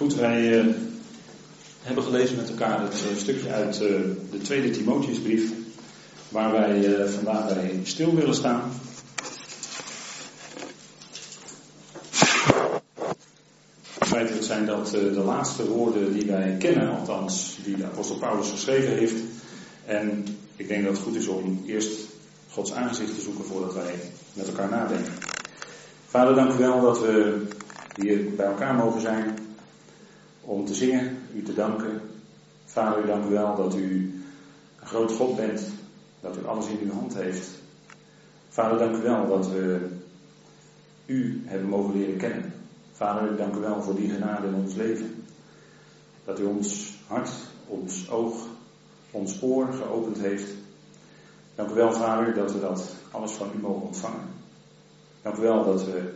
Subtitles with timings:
[0.00, 0.74] Goed, wij uh,
[1.82, 3.88] hebben gelezen met elkaar het uh, stukje uit uh,
[4.30, 5.52] de tweede Timotheusbrief,
[6.28, 8.72] waar wij vandaag bij stil willen staan.
[13.98, 18.92] Feitelijk zijn dat de laatste woorden die wij kennen, althans die de apostel Paulus geschreven
[18.92, 19.22] heeft.
[19.84, 20.26] En
[20.56, 21.98] ik denk dat het goed is om eerst
[22.50, 23.94] Gods aangezicht te zoeken voordat wij
[24.32, 25.12] met elkaar nadenken.
[26.06, 27.42] Vader, dank u wel dat we
[27.96, 29.39] hier bij elkaar mogen zijn
[30.50, 32.00] om te zingen, u te danken.
[32.64, 34.20] Vader, dank u wel dat u
[34.80, 35.68] een groot God bent,
[36.20, 37.48] dat u alles in uw hand heeft.
[38.48, 39.88] Vader, dank u wel dat we
[41.06, 42.52] u hebben mogen leren kennen.
[42.92, 45.24] Vader, dank u wel voor die genade in ons leven.
[46.24, 47.30] Dat u ons hart,
[47.66, 48.46] ons oog,
[49.10, 50.50] ons oor geopend heeft.
[51.54, 54.28] Dank u wel, Vader, dat we dat alles van u mogen ontvangen.
[55.22, 56.12] Dank u wel dat we,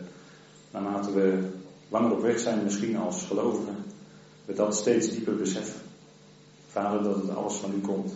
[0.71, 1.49] naarmate we
[1.89, 3.84] langer op weg zijn, misschien als gelovigen,
[4.45, 5.81] we dat steeds dieper beseffen.
[6.67, 8.13] Vader, dat het alles van u komt.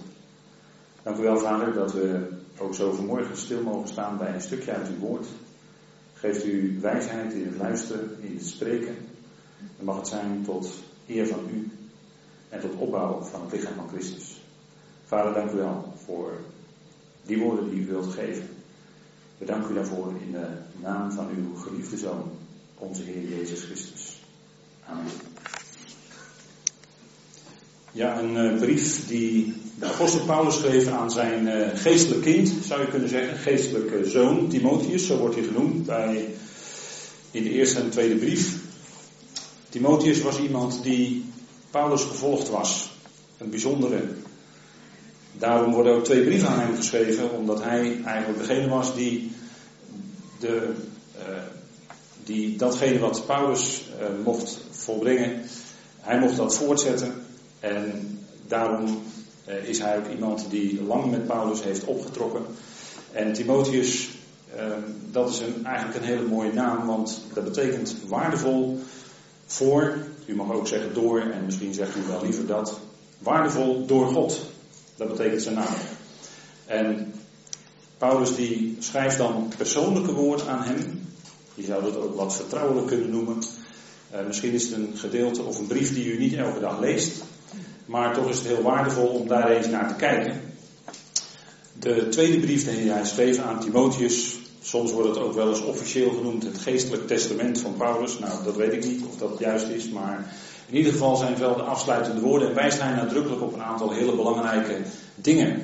[1.03, 2.27] Dank u wel, Vader, dat we
[2.57, 5.25] ook zo vanmorgen stil mogen staan bij een stukje uit uw woord.
[6.13, 8.95] Geeft u wijsheid in het luisteren, in het spreken.
[9.79, 10.73] En mag het zijn tot
[11.07, 11.71] eer van u
[12.49, 14.41] en tot opbouw van het lichaam van Christus.
[15.05, 16.31] Vader, dank u wel voor
[17.25, 18.47] die woorden die u wilt geven.
[19.37, 20.47] We danken u daarvoor in de
[20.81, 22.31] naam van uw geliefde Zoon,
[22.77, 24.21] onze Heer Jezus Christus.
[24.85, 25.05] Amen.
[27.91, 32.81] Ja, een uh, brief die de apostel Paulus schreef aan zijn uh, geestelijk kind, zou
[32.81, 36.33] je kunnen zeggen, geestelijke zoon, Timotheus, zo wordt hij genoemd bij,
[37.31, 38.55] in de eerste en tweede brief.
[39.69, 41.25] Timotheus was iemand die
[41.71, 42.91] Paulus gevolgd was,
[43.37, 44.03] een bijzondere.
[45.37, 49.31] Daarom worden ook twee brieven aan hem geschreven, omdat hij eigenlijk degene was die,
[50.39, 50.73] de,
[51.17, 51.23] uh,
[52.23, 53.85] die datgene wat Paulus
[54.23, 55.41] mocht volbrengen,
[55.99, 57.27] hij mocht dat voortzetten
[57.59, 59.01] en daarom
[59.47, 62.45] uh, is hij ook iemand die lang met Paulus heeft opgetrokken.
[63.11, 64.09] En Timotheus,
[64.55, 64.63] uh,
[65.11, 68.79] dat is een, eigenlijk een hele mooie naam, want dat betekent waardevol
[69.45, 72.79] voor, u mag ook zeggen door, en misschien zegt u wel liever dat,
[73.17, 74.39] waardevol door God.
[74.95, 75.75] Dat betekent zijn naam.
[76.65, 77.13] En
[77.97, 81.07] Paulus die schrijft dan persoonlijke woorden aan hem.
[81.53, 83.37] Je zou dat ook wat vertrouwelijk kunnen noemen.
[84.13, 87.23] Uh, misschien is het een gedeelte of een brief die u niet elke dag leest.
[87.89, 90.41] Maar toch is het heel waardevol om daar eens naar te kijken.
[91.79, 96.09] De tweede brief die hij schreef aan Timotheus, soms wordt het ook wel eens officieel
[96.09, 98.19] genoemd het geestelijk testament van Paulus.
[98.19, 100.33] Nou, dat weet ik niet of dat juist is, maar
[100.67, 103.63] in ieder geval zijn het wel de afsluitende woorden en wijst hij nadrukkelijk op een
[103.63, 104.81] aantal hele belangrijke
[105.15, 105.61] dingen.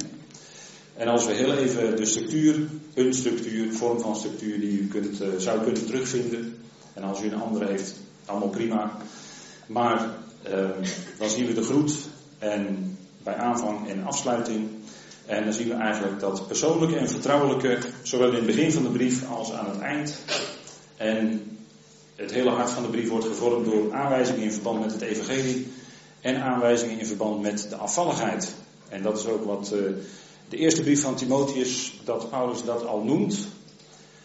[0.94, 5.22] En als we heel even de structuur, een structuur, vorm van structuur die u kunt,
[5.22, 6.58] uh, zou kunnen terugvinden.
[6.94, 8.98] En als u een andere heeft, allemaal prima.
[9.68, 10.10] Maar
[10.50, 10.70] uh,
[11.18, 12.14] dan zien we de groet
[12.52, 14.70] en bij aanvang en afsluiting.
[15.26, 18.90] En dan zien we eigenlijk dat persoonlijke en vertrouwelijke, zowel in het begin van de
[18.90, 20.20] brief als aan het eind.
[20.98, 21.42] En
[22.16, 25.74] het hele hart van de brief wordt gevormd door aanwijzingen in verband met het evangelie
[26.22, 28.56] en aanwijzingen in verband met de afvalligheid.
[28.90, 29.80] En dat is ook wat uh,
[30.50, 33.48] de eerste brief van Timotheus, dat Paulus dat al noemt.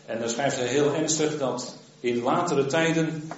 [0.06, 3.30] En dan schrijft hij heel ernstig dat in latere tijden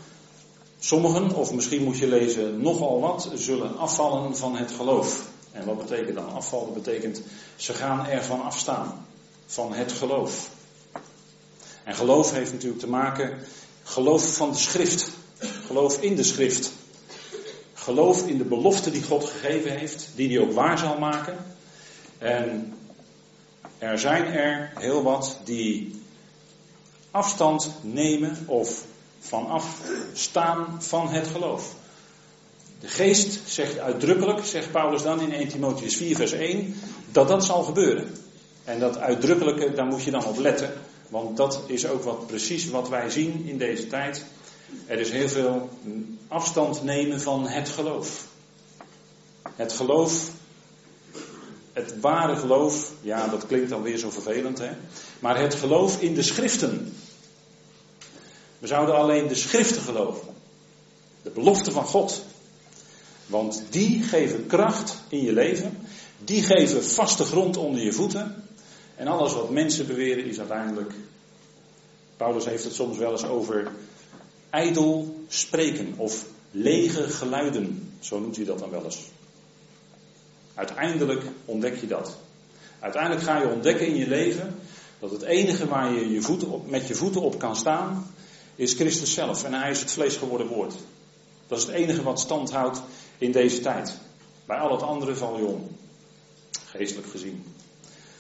[0.85, 5.29] Sommigen, of misschien moet je lezen nogal wat, zullen afvallen van het geloof.
[5.53, 6.75] En wat betekent dan afvallen?
[6.75, 7.23] Dat betekent
[7.57, 9.07] ze gaan ervan afstaan.
[9.47, 10.51] Van het geloof.
[11.85, 13.39] En geloof heeft natuurlijk te maken,
[13.83, 15.11] geloof van de schrift.
[15.67, 16.73] Geloof in de schrift.
[17.75, 21.37] Geloof in de belofte die God gegeven heeft, die hij ook waar zal maken.
[22.19, 22.75] En
[23.79, 26.03] er zijn er heel wat die
[27.11, 28.85] afstand nemen of
[29.23, 29.81] vanaf
[30.13, 31.75] staan van het geloof.
[32.81, 36.75] De geest zegt uitdrukkelijk, zegt Paulus dan in 1 Timotheus 4 vers 1,
[37.13, 38.11] dat dat zal gebeuren.
[38.65, 40.73] En dat uitdrukkelijke, daar moet je dan op letten,
[41.09, 44.25] want dat is ook wat, precies wat wij zien in deze tijd.
[44.87, 45.69] Er is heel veel
[46.29, 48.27] afstand nemen van het geloof.
[49.57, 50.31] Het geloof,
[51.73, 54.71] het ware geloof, ja dat klinkt dan weer zo vervelend hè,
[55.19, 56.95] maar het geloof in de schriften.
[58.63, 60.29] We zouden alleen de schriften geloven.
[61.23, 62.25] De belofte van God.
[63.27, 65.79] Want die geven kracht in je leven.
[66.25, 68.45] Die geven vaste grond onder je voeten.
[68.97, 70.93] En alles wat mensen beweren is uiteindelijk.
[72.17, 73.73] Paulus heeft het soms wel eens over
[74.51, 77.97] ijdel spreken of lege geluiden.
[78.01, 78.99] Zo noemt hij dat dan wel eens.
[80.55, 82.17] Uiteindelijk ontdek je dat.
[82.81, 84.55] Uiteindelijk ga je ontdekken in je leven
[84.99, 88.07] dat het enige waar je, je voeten op, met je voeten op kan staan,
[88.55, 89.45] is Christus zelf.
[89.45, 90.75] En hij is het vlees geworden woord.
[91.47, 92.83] Dat is het enige wat stand houdt
[93.19, 93.99] in deze tijd.
[94.47, 95.77] Bij al het andere val je om.
[96.65, 97.45] Geestelijk gezien.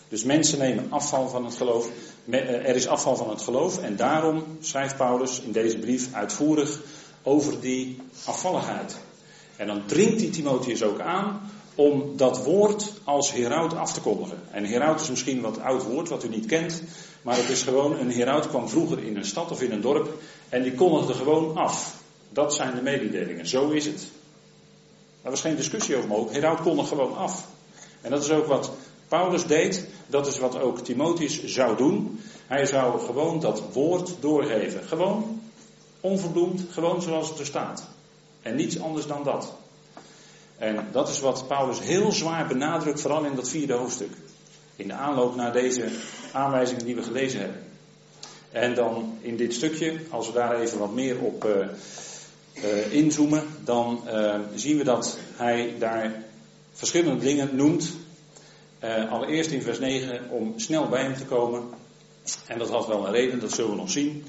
[0.09, 1.89] Dus mensen nemen afval van het geloof.
[2.31, 3.79] Eh, er is afval van het geloof.
[3.79, 6.81] En daarom schrijft Paulus in deze brief uitvoerig
[7.23, 8.97] over die afvalligheid.
[9.57, 14.39] En dan dringt die Timotheus ook aan om dat woord als heraut af te kondigen.
[14.51, 16.83] En heraut is misschien wat oud woord wat u niet kent,
[17.23, 20.09] maar het is gewoon, een heraut kwam vroeger in een stad of in een dorp
[20.49, 22.01] en die kondigde gewoon af.
[22.29, 24.07] Dat zijn de mededelingen, zo is het.
[25.23, 27.47] Daar was geen discussie over mogelijk, heraut kondigde gewoon af.
[28.01, 28.71] En dat is ook wat
[29.09, 32.21] Paulus deed, dat is wat ook Timotheus zou doen.
[32.47, 34.85] Hij zou gewoon dat woord doorgeven.
[34.85, 35.41] Gewoon,
[36.01, 37.89] onverbloemd, gewoon zoals het er staat.
[38.43, 39.55] En niets anders dan dat.
[40.59, 44.11] En dat is wat Paulus heel zwaar benadrukt, vooral in dat vierde hoofdstuk.
[44.77, 45.89] In de aanloop naar deze
[46.33, 47.63] aanwijzingen die we gelezen hebben.
[48.51, 51.67] En dan in dit stukje, als we daar even wat meer op uh,
[52.55, 56.25] uh, inzoomen, dan uh, zien we dat hij daar
[56.73, 57.93] verschillende dingen noemt.
[59.11, 61.63] allereerst in vers 9 om snel bij hem te komen.
[62.47, 64.25] En dat had wel een reden, dat zullen we nog zien.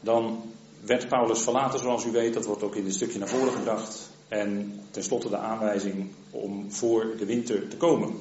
[0.00, 3.52] Dan werd Paulus verlaten, zoals u weet, dat wordt ook in dit stukje naar voren
[3.52, 4.10] gebracht.
[4.28, 8.14] En tenslotte de aanwijzing om voor de winter te komen.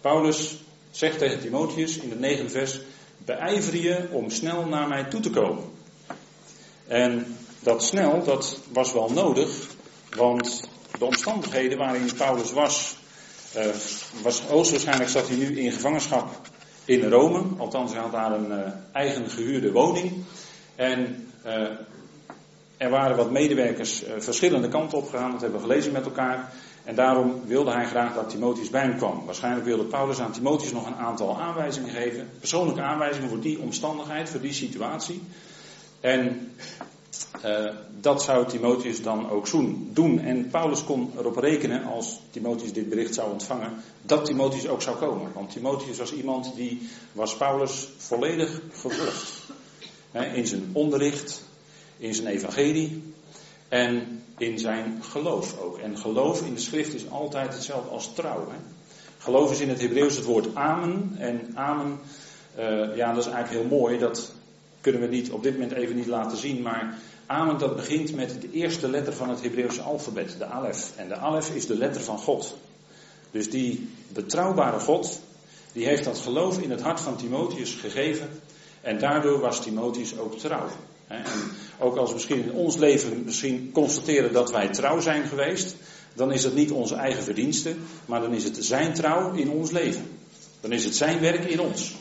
[0.00, 0.56] Paulus
[0.90, 2.80] zegt tegen Timotheus in het negende vers:
[3.24, 5.64] Beijver je om snel naar mij toe te komen.
[6.86, 9.66] En dat snel, dat was wel nodig,
[10.16, 12.96] want de omstandigheden waarin Paulus was,
[13.56, 13.66] uh,
[14.22, 16.40] was hoogstwaarschijnlijk zat hij nu in gevangenschap
[16.84, 17.42] in Rome.
[17.58, 18.58] Althans, hij had daar een uh,
[18.92, 20.12] eigen gehuurde woning.
[20.74, 21.68] En uh,
[22.76, 26.52] er waren wat medewerkers verschillende kanten op gegaan, dat hebben we gelezen met elkaar.
[26.86, 29.24] En daarom wilde hij graag dat Timotheus bij hem kwam.
[29.24, 32.28] Waarschijnlijk wilde Paulus aan Timotheus nog een aantal aanwijzingen geven.
[32.38, 35.22] Persoonlijke aanwijzingen voor die omstandigheid, voor die situatie.
[36.00, 36.50] En
[37.44, 39.46] uh, dat zou Timotheus dan ook
[39.94, 40.20] doen.
[40.20, 43.72] En Paulus kon erop rekenen, als Timotheus dit bericht zou ontvangen,
[44.02, 45.32] dat Timotheus ook zou komen.
[45.32, 49.42] Want Timotheus was iemand die was Paulus volledig gevolgd.
[50.34, 51.42] in zijn onderricht,
[51.98, 53.14] in zijn evangelie
[53.68, 55.78] en in zijn geloof ook.
[55.78, 58.48] En geloof in de schrift is altijd hetzelfde als trouw.
[58.50, 58.56] Hè?
[59.18, 61.14] Geloof is in het Hebreeuws het woord amen.
[61.18, 61.98] En amen,
[62.58, 63.98] uh, ja, dat is eigenlijk heel mooi.
[63.98, 64.32] Dat
[64.80, 66.62] kunnen we niet, op dit moment even niet laten zien.
[66.62, 70.92] Maar amen, dat begint met de eerste letter van het Hebreeuwse alfabet, de alef.
[70.96, 72.56] En de alef is de letter van God.
[73.30, 75.20] Dus die betrouwbare God,
[75.72, 78.28] die heeft dat geloof in het hart van Timotheus gegeven.
[78.80, 80.68] En daardoor was Timotheus ook trouw.
[81.06, 81.24] En
[81.78, 85.74] ook als we misschien in ons leven misschien constateren dat wij trouw zijn geweest,
[86.14, 87.74] dan is het niet onze eigen verdienste,
[88.06, 90.18] maar dan is het zijn trouw in ons leven.
[90.60, 91.94] Dan is het zijn werk in ons.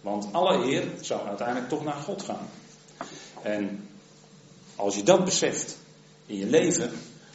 [0.00, 2.48] Want alle eer zou uiteindelijk toch naar God gaan.
[3.42, 3.88] En
[4.76, 5.76] als je dat beseft
[6.26, 6.90] in je leven,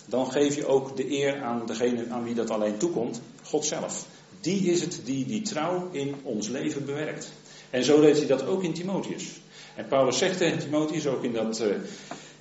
[0.05, 4.05] dan geef je ook de eer aan degene aan wie dat alleen toekomt, God zelf.
[4.41, 7.31] Die is het die die trouw in ons leven bewerkt.
[7.69, 9.39] En zo deed hij dat ook in Timotheus.
[9.79, 11.67] En Paulus zegt tegen Timotheus ook in, dat, uh,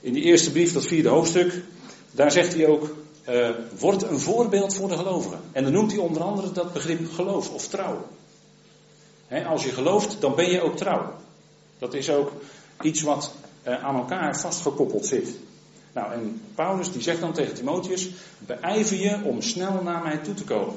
[0.00, 1.62] in die eerste brief, dat vierde hoofdstuk,
[2.10, 2.94] daar zegt hij ook,
[3.28, 5.40] uh, word een voorbeeld voor de gelovigen.
[5.52, 8.06] En dan noemt hij onder andere dat begrip geloof of trouw.
[9.46, 11.14] als je gelooft, dan ben je ook trouw.
[11.78, 12.32] Dat is ook
[12.82, 13.34] iets wat
[13.66, 15.34] uh, aan elkaar vastgekoppeld zit.
[15.92, 20.34] Nou, en Paulus die zegt dan tegen Timotheus, beijver je om snel naar mij toe
[20.34, 20.76] te komen.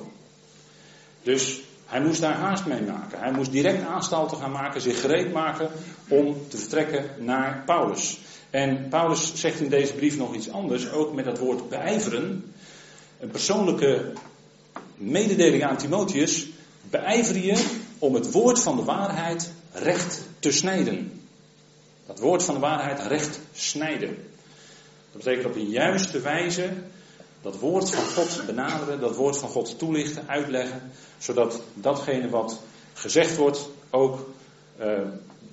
[1.24, 1.62] Dus
[1.92, 3.20] hij moest daar haast mee maken.
[3.20, 5.70] Hij moest direct aanstalten gaan maken, zich gereed maken
[6.08, 8.20] om te vertrekken naar Paulus.
[8.50, 12.54] En Paulus zegt in deze brief nog iets anders, ook met dat woord beijveren.
[13.20, 14.14] Een persoonlijke
[14.96, 16.48] mededeling aan Timotheus.
[16.90, 17.66] Beijver je
[18.00, 21.22] om het woord van de waarheid recht te snijden.
[22.06, 24.16] Dat woord van de waarheid recht snijden.
[25.12, 26.70] Dat betekent op een juiste wijze
[27.42, 32.60] dat woord van God benaderen, dat woord van God toelichten, uitleggen, zodat datgene wat
[32.94, 34.30] gezegd wordt ook
[34.80, 35.00] uh,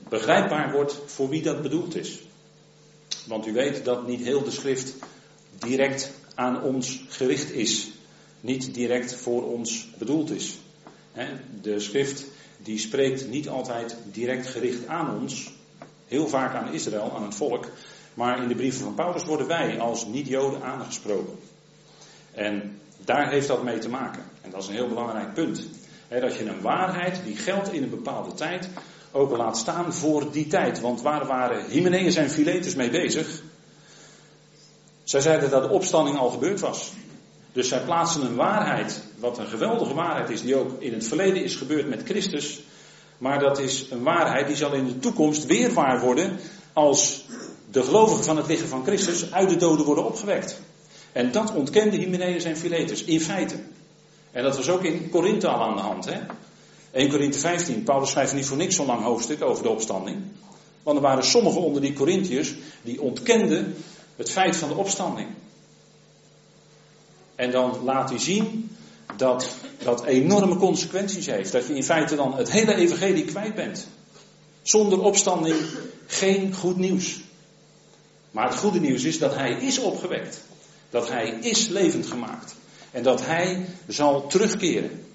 [0.09, 2.19] begrijpbaar wordt voor wie dat bedoeld is.
[3.27, 4.95] Want u weet dat niet heel de schrift
[5.59, 7.91] direct aan ons gericht is,
[8.41, 10.59] niet direct voor ons bedoeld is.
[11.63, 12.25] De schrift
[12.57, 15.51] die spreekt niet altijd direct gericht aan ons,
[16.07, 17.67] heel vaak aan Israël, aan het volk,
[18.15, 21.39] maar in de brieven van Paulus worden wij als niet-Joden aangesproken.
[22.39, 24.23] En daar heeft dat mee te maken.
[24.43, 25.67] En dat is een heel belangrijk punt.
[26.09, 28.69] dat je een waarheid die geldt in een bepaalde tijd
[29.13, 30.81] ook laat staan voor die tijd.
[30.81, 33.43] Want waar waren Hymenaeus en Philetus mee bezig?
[35.03, 36.93] Zij zeiden dat de opstanding al gebeurd was.
[37.53, 41.43] Dus zij plaatsen een waarheid, wat een geweldige waarheid is, die ook in het verleden
[41.43, 42.63] is gebeurd met Christus.
[43.19, 46.39] Maar dat is een waarheid die zal in de toekomst weer waar worden
[46.73, 47.25] als
[47.71, 50.61] de gelovigen van het lichaam van Christus uit de doden worden opgewekt.
[51.19, 53.55] En dat ontkende Hymenaeus en Philetus, in feite.
[54.31, 56.05] En dat was ook in Korinthe al aan de hand.
[56.05, 56.21] Hè?
[56.91, 60.17] 1 Korinthe 15, Paulus schrijft niet voor niks zo'n lang hoofdstuk over de opstanding.
[60.83, 63.77] Want er waren sommigen onder die Corinthiërs die ontkenden
[64.17, 65.29] het feit van de opstanding.
[67.35, 68.77] En dan laat hij zien
[69.17, 71.53] dat dat enorme consequenties heeft.
[71.53, 73.89] Dat je in feite dan het hele evangelie kwijt bent.
[74.63, 75.57] Zonder opstanding
[76.07, 77.21] geen goed nieuws.
[78.31, 80.47] Maar het goede nieuws is dat hij is opgewekt.
[80.91, 82.57] Dat hij is levend gemaakt.
[82.91, 85.07] En dat hij zal terugkeren.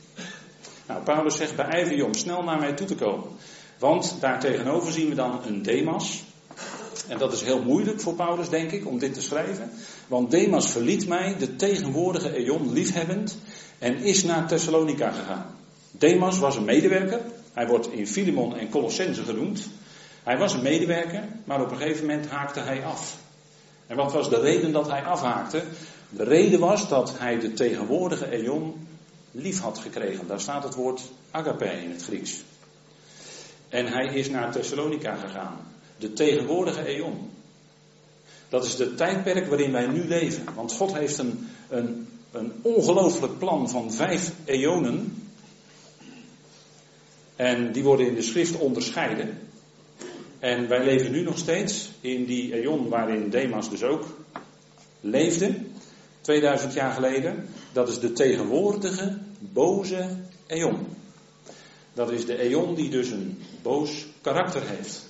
[0.87, 3.27] Nou, Paulus zegt, beijver je om snel naar mij toe te komen.
[3.79, 6.23] Want daartegenover zien we dan een Demas.
[7.07, 9.71] En dat is heel moeilijk voor Paulus, denk ik, om dit te schrijven.
[10.07, 13.37] Want Demas verliet mij, de tegenwoordige Eon, liefhebbend,
[13.79, 15.55] en is naar Thessalonica gegaan.
[15.91, 17.21] Demas was een medewerker.
[17.53, 19.69] Hij wordt in Filemon en Colossense genoemd.
[20.23, 23.17] Hij was een medewerker, maar op een gegeven moment haakte hij af.
[23.87, 25.63] En wat was de reden dat hij afhaakte?
[26.09, 28.87] De reden was dat hij de tegenwoordige Eon
[29.33, 30.27] lief had gekregen.
[30.27, 32.41] Daar staat het woord agape in het Grieks.
[33.69, 35.57] En hij is naar Thessalonica gegaan.
[35.97, 37.29] De tegenwoordige eon.
[38.49, 40.43] Dat is het tijdperk waarin wij nu leven.
[40.55, 45.27] Want God heeft een, een, een ongelooflijk plan van vijf eonen.
[47.35, 49.49] En die worden in de schrift onderscheiden.
[50.43, 54.05] En wij leven nu nog steeds in die eon waarin Demas dus ook
[54.99, 55.55] leefde.
[56.21, 57.47] 2000 jaar geleden.
[57.73, 60.87] Dat is de tegenwoordige boze eon.
[61.93, 65.05] Dat is de eon die dus een boos karakter heeft.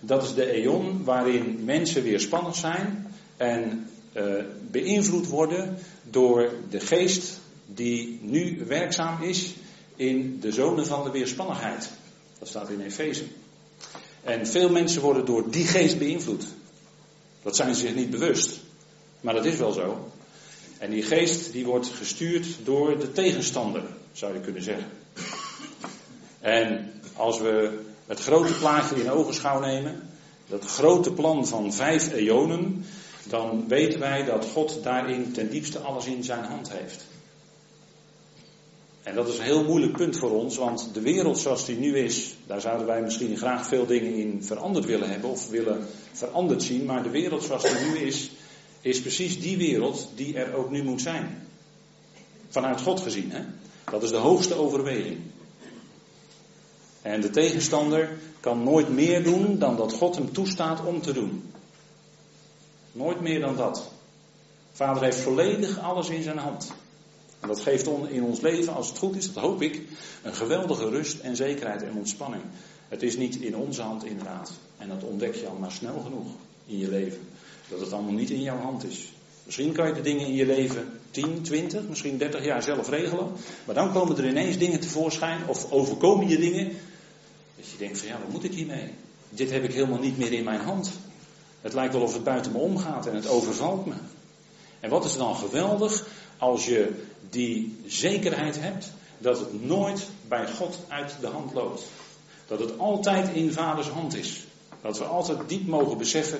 [0.00, 5.78] Dat is de eon waarin mensen weerspannig zijn en uh, beïnvloed worden
[6.10, 9.54] door de geest die nu werkzaam is
[9.96, 11.90] in de zone van de weerspannigheid.
[12.38, 13.24] Dat staat in Efeze.
[14.24, 16.44] En veel mensen worden door die geest beïnvloed.
[17.42, 18.60] Dat zijn ze zich niet bewust.
[19.20, 20.10] Maar dat is wel zo.
[20.78, 24.86] En die geest die wordt gestuurd door de tegenstander, zou je kunnen zeggen.
[26.40, 30.08] En als we het grote plaatje in ogenschouw nemen,
[30.48, 32.84] dat grote plan van vijf eonen,
[33.22, 37.04] dan weten wij dat God daarin ten diepste alles in zijn hand heeft.
[39.04, 41.98] En dat is een heel moeilijk punt voor ons, want de wereld zoals die nu
[41.98, 46.62] is, daar zouden wij misschien graag veel dingen in veranderd willen hebben of willen veranderd
[46.62, 48.30] zien, maar de wereld zoals die nu is,
[48.80, 51.48] is precies die wereld die er ook nu moet zijn.
[52.48, 53.44] Vanuit God gezien, hè?
[53.90, 55.18] Dat is de hoogste overweging.
[57.02, 61.52] En de tegenstander kan nooit meer doen dan dat God hem toestaat om te doen.
[62.92, 63.90] Nooit meer dan dat.
[64.72, 66.72] Vader heeft volledig alles in zijn hand.
[67.44, 69.80] En dat geeft in ons leven, als het goed is, dat hoop ik,
[70.22, 72.42] een geweldige rust en zekerheid en ontspanning.
[72.88, 74.52] Het is niet in onze hand inderdaad.
[74.78, 76.26] En dat ontdek je al maar snel genoeg
[76.66, 77.18] in je leven.
[77.68, 79.12] Dat het allemaal niet in jouw hand is.
[79.44, 83.32] Misschien kan je de dingen in je leven 10, 20, misschien 30 jaar zelf regelen.
[83.64, 86.72] Maar dan komen er ineens dingen tevoorschijn of overkomen je dingen
[87.56, 88.90] dat je denkt van ja, wat moet ik hiermee?
[89.28, 90.90] Dit heb ik helemaal niet meer in mijn hand.
[91.60, 93.94] Het lijkt wel of het buiten me omgaat en het overvalt me.
[94.80, 96.06] En wat is dan geweldig
[96.38, 101.82] als je die zekerheid hebt dat het nooit bij God uit de hand loopt.
[102.46, 104.44] Dat het altijd in vaders hand is.
[104.80, 106.38] Dat we altijd diep mogen beseffen,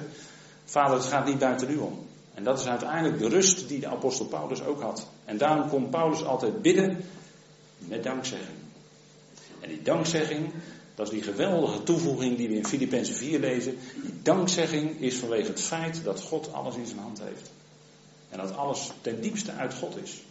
[0.64, 2.06] vader het gaat niet buiten u om.
[2.34, 5.06] En dat is uiteindelijk de rust die de apostel Paulus ook had.
[5.24, 7.04] En daarom kon Paulus altijd bidden
[7.78, 8.58] met dankzegging.
[9.60, 10.52] En die dankzegging,
[10.94, 13.78] dat is die geweldige toevoeging die we in Filippenzen 4 lezen.
[14.02, 17.50] Die dankzegging is vanwege het feit dat God alles in zijn hand heeft.
[18.34, 20.22] En dat alles ten diepste uit God is.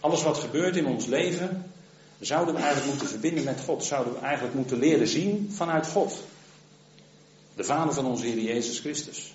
[0.00, 1.72] Alles wat gebeurt in ons leven,
[2.20, 3.84] zouden we eigenlijk moeten verbinden met God.
[3.84, 6.22] Zouden we eigenlijk moeten leren zien vanuit God.
[7.54, 9.32] De vader van onze Heer Jezus Christus.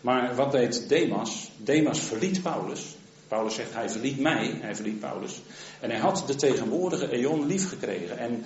[0.00, 1.50] Maar wat deed Demas?
[1.56, 2.94] Demas verliet Paulus.
[3.28, 5.40] Paulus zegt, hij verliet mij, hij verliet Paulus.
[5.80, 8.18] En hij had de tegenwoordige eon lief gekregen.
[8.18, 8.44] En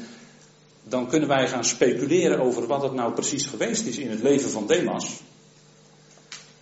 [0.83, 4.51] dan kunnen wij gaan speculeren over wat het nou precies geweest is in het leven
[4.51, 5.21] van Demas.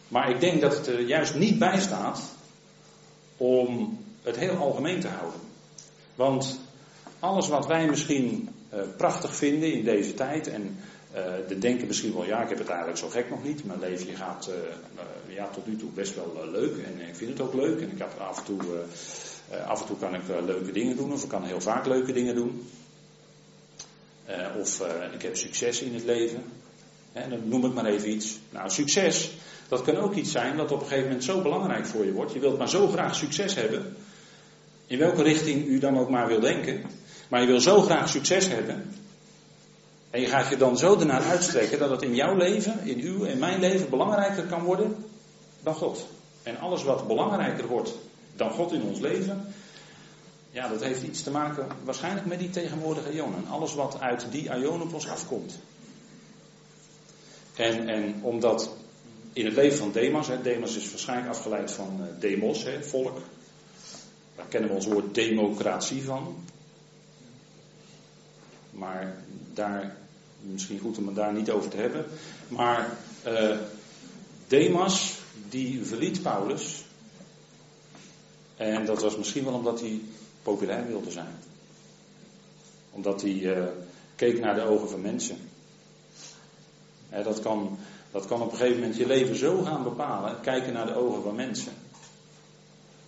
[0.08, 2.20] Maar ik denk dat het er juist niet bij staat
[3.36, 5.40] om het heel algemeen te houden.
[6.14, 6.60] Want
[7.18, 10.78] alles wat wij misschien uh, prachtig vinden in deze tijd en
[11.14, 13.64] uh, de denken misschien wel, ja, ik heb het eigenlijk zo gek nog niet.
[13.64, 17.40] Mijn leven gaat uh, ja, tot nu toe best wel leuk en ik vind het
[17.40, 17.80] ook leuk.
[17.80, 18.60] En ik heb af en toe,
[19.66, 22.34] af en toe kan ik leuke dingen doen of ik kan heel vaak leuke dingen
[22.34, 22.68] doen.
[24.60, 26.42] of ik heb succes in het leven.
[27.12, 28.38] En dan noem ik maar even iets.
[28.50, 29.30] Nou, succes,
[29.68, 32.32] dat kan ook iets zijn dat op een gegeven moment zo belangrijk voor je wordt.
[32.32, 33.96] Je wilt maar zo graag succes hebben.
[34.86, 36.82] In welke richting u dan ook maar wil denken.
[37.28, 38.94] Maar je wil zo graag succes hebben.
[40.10, 43.24] En je gaat je dan zo ernaar uitstrekken dat het in jouw leven, in uw
[43.24, 45.04] en mijn leven belangrijker kan worden
[45.62, 46.06] dan God.
[46.42, 47.94] En alles wat belangrijker wordt
[48.36, 49.54] dan God in ons leven,
[50.50, 53.46] ja, dat heeft iets te maken waarschijnlijk met die tegenwoordige ionen.
[53.48, 55.58] Alles wat uit die ionen op ons afkomt.
[57.54, 58.76] En, en omdat
[59.38, 63.18] in het leven van Demas, hè, Demas is waarschijnlijk afgeleid van uh, demos, hè, volk.
[64.36, 66.36] Daar kennen we ons woord democratie van.
[68.70, 69.16] Maar
[69.54, 69.96] daar,
[70.40, 72.04] misschien goed om het daar niet over te hebben.
[72.48, 73.56] Maar uh,
[74.46, 75.18] Demas,
[75.48, 76.84] die verliet Paulus.
[78.56, 80.00] En dat was misschien wel omdat hij
[80.42, 81.34] populair wilde zijn.
[82.90, 83.66] Omdat hij uh,
[84.16, 85.36] keek naar de ogen van mensen.
[87.10, 87.78] dat, kan,
[88.10, 91.22] dat kan op een gegeven moment je leven zo gaan bepalen, kijken naar de ogen
[91.22, 91.72] van mensen.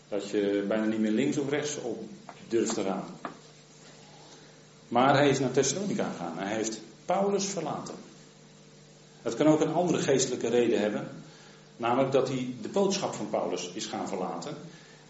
[0.09, 2.03] Dat je bijna niet meer links of rechts op
[2.49, 3.05] durft te gaan.
[4.89, 6.39] Maar hij is naar Thessalonica gegaan.
[6.39, 7.95] Hij heeft Paulus verlaten.
[9.23, 11.09] Het kan ook een andere geestelijke reden hebben.
[11.77, 14.55] Namelijk dat hij de boodschap van Paulus is gaan verlaten.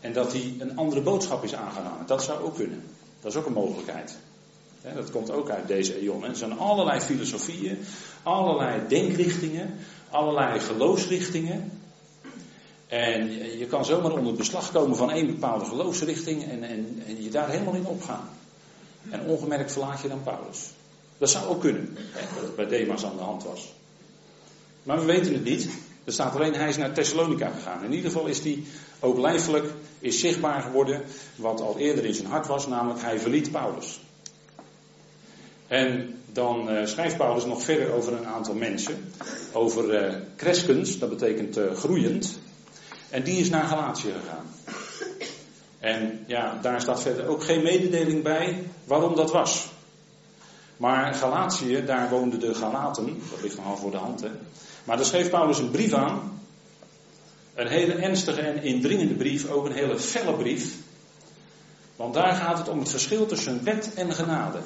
[0.01, 2.07] En dat hij een andere boodschap is aangenomen.
[2.07, 2.83] Dat zou ook kunnen.
[3.21, 4.19] Dat is ook een mogelijkheid.
[4.83, 6.25] Dat komt ook uit deze eon.
[6.25, 7.79] Er zijn allerlei filosofieën,
[8.23, 9.75] allerlei denkrichtingen,
[10.11, 11.73] allerlei geloofsrichtingen.
[12.87, 17.31] En je kan zomaar onder beslag komen van één bepaalde geloofsrichting en, en, en je
[17.31, 18.29] daar helemaal in opgaan.
[19.11, 20.71] En ongemerkt verlaat je dan Paulus.
[21.19, 21.97] Dat zou ook kunnen,
[22.35, 23.73] dat het bij Demas aan de hand was.
[24.83, 25.69] Maar we weten het niet.
[26.05, 27.85] Er staat alleen, hij is naar Thessalonica gegaan.
[27.85, 28.63] In ieder geval is hij
[29.01, 31.03] ook lijfelijk is zichtbaar geworden
[31.37, 34.01] wat al eerder in zijn hart was, namelijk hij verliet Paulus.
[35.71, 39.13] En dan uh, schrijft Paulus nog verder over een aantal mensen.
[39.53, 42.39] Over uh, Crescens, dat betekent uh, groeiend.
[43.11, 44.47] En die is naar Galatië gegaan.
[45.79, 49.69] En ja, daar staat verder ook geen mededeling bij waarom dat was.
[50.77, 54.31] Maar Galatië, daar woonden de Galaten, dat ligt nogal voor de hand hè.
[54.85, 56.41] Maar daar schreef Paulus een brief aan.
[57.55, 60.75] Een hele ernstige en indringende brief, ook een hele felle brief.
[61.97, 64.59] Want daar gaat het om het verschil tussen wet en genade.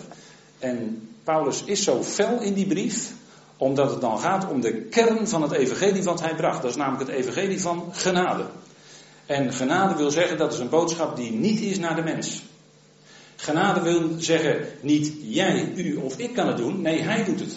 [0.64, 3.12] En Paulus is zo fel in die brief,
[3.56, 6.62] omdat het dan gaat om de kern van het evangelie wat hij bracht.
[6.62, 8.46] Dat is namelijk het evangelie van genade.
[9.26, 12.42] En genade wil zeggen dat is een boodschap die niet is naar de mens.
[13.36, 17.56] Genade wil zeggen niet jij, u of ik kan het doen, nee, hij doet het.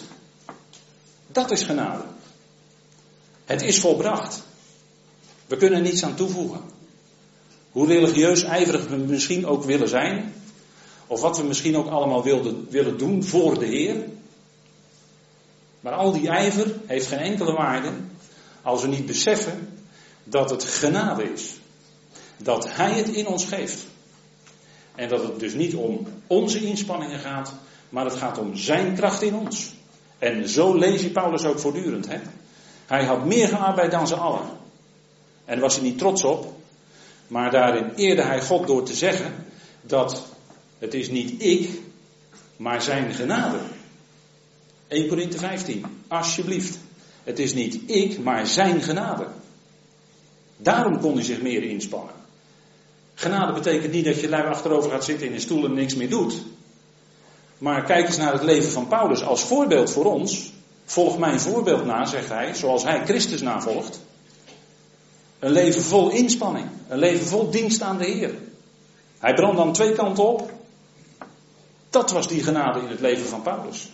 [1.26, 2.02] Dat is genade.
[3.44, 4.42] Het is volbracht.
[5.46, 6.60] We kunnen niets aan toevoegen.
[7.70, 10.32] Hoe religieus ijverig we misschien ook willen zijn,
[11.08, 13.96] of wat we misschien ook allemaal wilden, willen doen voor de Heer.
[15.80, 17.90] Maar al die ijver heeft geen enkele waarde
[18.62, 19.82] als we niet beseffen
[20.24, 21.56] dat het genade is.
[22.36, 23.86] Dat Hij het in ons geeft.
[24.94, 27.54] En dat het dus niet om onze inspanningen gaat,
[27.88, 29.72] maar het gaat om Zijn kracht in ons.
[30.18, 32.08] En zo lees je Paulus ook voortdurend.
[32.08, 32.18] Hè?
[32.86, 34.48] Hij had meer gearbeid dan ze allen.
[35.44, 36.56] En was hij niet trots op.
[37.26, 39.46] Maar daarin eerde hij God door te zeggen
[39.80, 40.27] dat
[40.78, 41.70] het is niet ik,
[42.56, 43.58] maar zijn genade.
[44.88, 46.78] 1 Korinthe 15, alsjeblieft.
[47.24, 49.26] Het is niet ik, maar zijn genade.
[50.56, 52.14] Daarom kon hij zich meer inspannen.
[53.14, 56.10] Genade betekent niet dat je lui achterover gaat zitten in een stoel en niks meer
[56.10, 56.34] doet.
[57.58, 60.52] Maar kijk eens naar het leven van Paulus als voorbeeld voor ons.
[60.84, 64.00] Volg mijn voorbeeld na, zegt hij, zoals hij Christus navolgt.
[65.38, 66.66] Een leven vol inspanning.
[66.88, 68.34] Een leven vol dienst aan de Heer.
[69.18, 70.52] Hij brandt dan twee kanten op.
[71.90, 73.88] Dat was die genade in het leven van Paulus.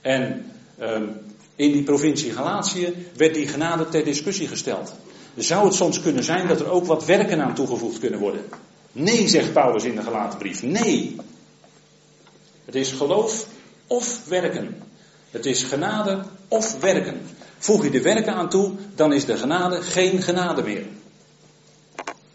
[0.00, 1.20] En um,
[1.56, 4.94] in die provincie Galatië werd die genade ter discussie gesteld.
[5.36, 8.44] Zou het soms kunnen zijn dat er ook wat werken aan toegevoegd kunnen worden?
[8.92, 10.62] Nee, zegt Paulus in de gelaten brief.
[10.62, 11.16] Nee.
[12.64, 13.46] Het is geloof
[13.86, 14.82] of werken.
[15.30, 17.20] Het is genade of werken.
[17.58, 20.86] Voeg je de werken aan toe, dan is de genade geen genade meer.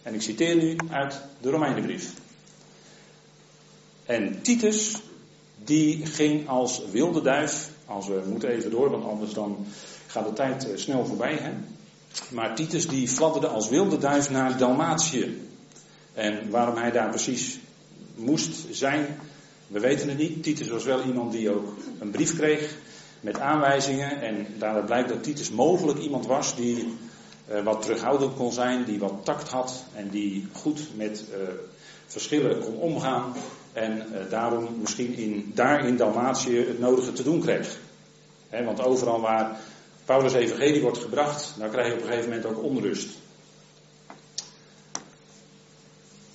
[0.04, 2.14] En ik citeer nu uit de Romeinenbrief.
[4.10, 5.02] En Titus,
[5.64, 9.66] die ging als wilde duif, als we moeten even door, want anders dan
[10.08, 11.36] gaat de tijd eh, snel voorbij.
[11.36, 11.52] Hè?
[12.30, 15.42] Maar Titus die fladderde als wilde duif naar Dalmatië.
[16.14, 17.60] En waarom hij daar precies
[18.16, 19.20] moest zijn,
[19.68, 20.44] we weten het niet.
[20.44, 22.76] Titus was wel iemand die ook een brief kreeg
[23.20, 24.22] met aanwijzingen.
[24.22, 26.94] En daaruit blijkt dat Titus mogelijk iemand was die
[27.52, 31.38] uh, wat terughoudend kon zijn, die wat tact had en die goed met uh,
[32.06, 33.34] verschillen kon omgaan.
[33.74, 37.78] En uh, daarom misschien in, daar in Dalmatië het nodige te doen kreeg.
[38.50, 39.60] Want overal waar
[40.06, 43.10] Paulus' evangelie wordt gebracht, dan krijg je op een gegeven moment ook onrust.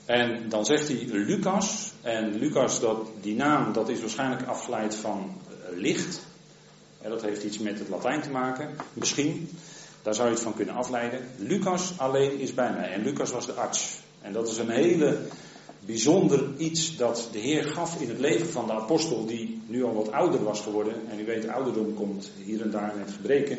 [0.05, 1.93] En dan zegt hij Lucas.
[2.03, 5.33] En Lucas, dat, die naam, dat is waarschijnlijk afgeleid van
[5.71, 6.21] licht.
[7.01, 9.49] En dat heeft iets met het Latijn te maken, misschien.
[10.03, 11.21] Daar zou je het van kunnen afleiden.
[11.39, 12.93] Lucas alleen is bij mij.
[12.93, 13.99] En Lucas was de arts.
[14.21, 15.19] En dat is een hele
[15.87, 19.95] bijzonder iets dat de Heer gaf in het leven van de apostel, die nu al
[19.95, 20.95] wat ouder was geworden.
[21.11, 23.59] En u weet, ouderdom komt hier en daar met gebreken.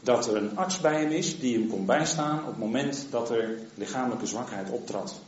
[0.00, 3.30] Dat er een arts bij hem is die hem kon bijstaan op het moment dat
[3.30, 5.20] er lichamelijke zwakheid optrad.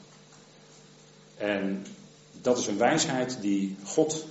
[1.36, 1.86] En
[2.40, 4.26] dat is een wijsheid die God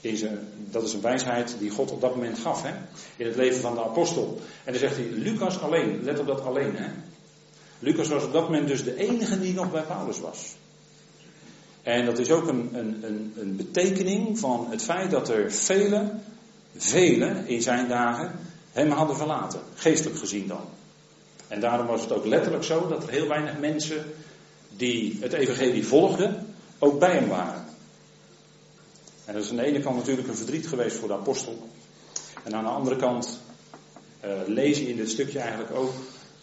[0.00, 0.38] in
[0.70, 2.72] dat is een wijsheid die God op dat moment gaf hè,
[3.16, 4.40] in het leven van de apostel.
[4.64, 6.76] En dan zegt hij, Lucas alleen, let op dat alleen.
[6.76, 6.90] Hè.
[7.78, 10.54] Lucas was op dat moment dus de enige die nog bij Paulus was.
[11.82, 16.22] En dat is ook een, een, een, een betekening van het feit dat er velen,
[16.76, 18.32] velen in zijn dagen
[18.72, 20.64] hem hadden verlaten, geestelijk gezien dan.
[21.48, 24.04] En daarom was het ook letterlijk zo dat er heel weinig mensen
[24.76, 26.46] die het evangelie volgden,
[26.78, 27.64] ook bij hem waren.
[29.24, 31.68] En dat is aan de ene kant natuurlijk een verdriet geweest voor de apostel.
[32.42, 33.40] En aan de andere kant
[34.24, 35.92] uh, lees je in dit stukje eigenlijk ook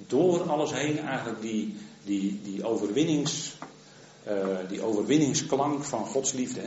[0.07, 3.57] door alles heen eigenlijk die, die, die, overwinnings,
[4.27, 6.61] uh, die overwinningsklank van Gods liefde.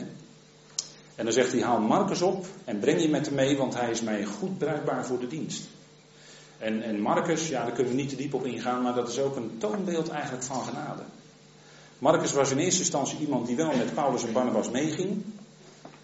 [1.15, 3.91] En dan zegt hij, haal Marcus op en breng je met hem mee, want hij
[3.91, 5.67] is mij goed bruikbaar voor de dienst.
[6.57, 9.19] En, en Marcus, ja, daar kunnen we niet te diep op ingaan, maar dat is
[9.19, 11.01] ook een toonbeeld eigenlijk van genade.
[11.99, 15.23] Marcus was in eerste instantie iemand die wel met Paulus en Barnabas meeging.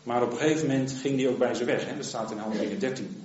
[0.03, 1.95] Maar op een gegeven moment ging hij ook bij ze weg.
[1.95, 3.23] Dat staat in Handelingen 13.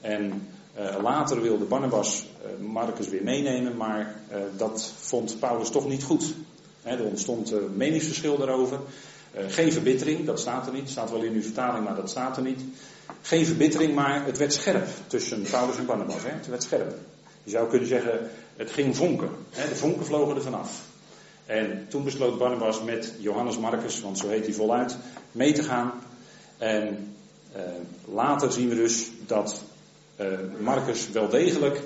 [0.00, 0.48] En
[0.78, 4.14] uh, later wilde Barnabas uh, Marcus weer meenemen, maar
[4.56, 6.34] dat vond Paulus toch niet goed.
[6.82, 8.78] Er ontstond meningsverschil daarover.
[9.48, 10.90] geen verbittering, dat staat er niet.
[10.90, 12.60] Staat wel in uw vertaling, maar dat staat er niet.
[13.22, 16.22] Geen verbittering, maar het werd scherp tussen Paulus en Barnabas.
[16.22, 16.94] Het werd scherp.
[17.42, 19.30] Je zou kunnen zeggen, het ging vonken.
[19.50, 20.80] De vonken vlogen er vanaf.
[21.46, 24.96] En toen besloot Barnabas met Johannes Marcus, want zo heet hij voluit,
[25.32, 25.92] mee te gaan.
[26.58, 27.14] En
[27.56, 27.62] uh,
[28.14, 29.62] later zien we dus dat
[30.20, 30.26] uh,
[30.60, 31.80] Marcus wel degelijk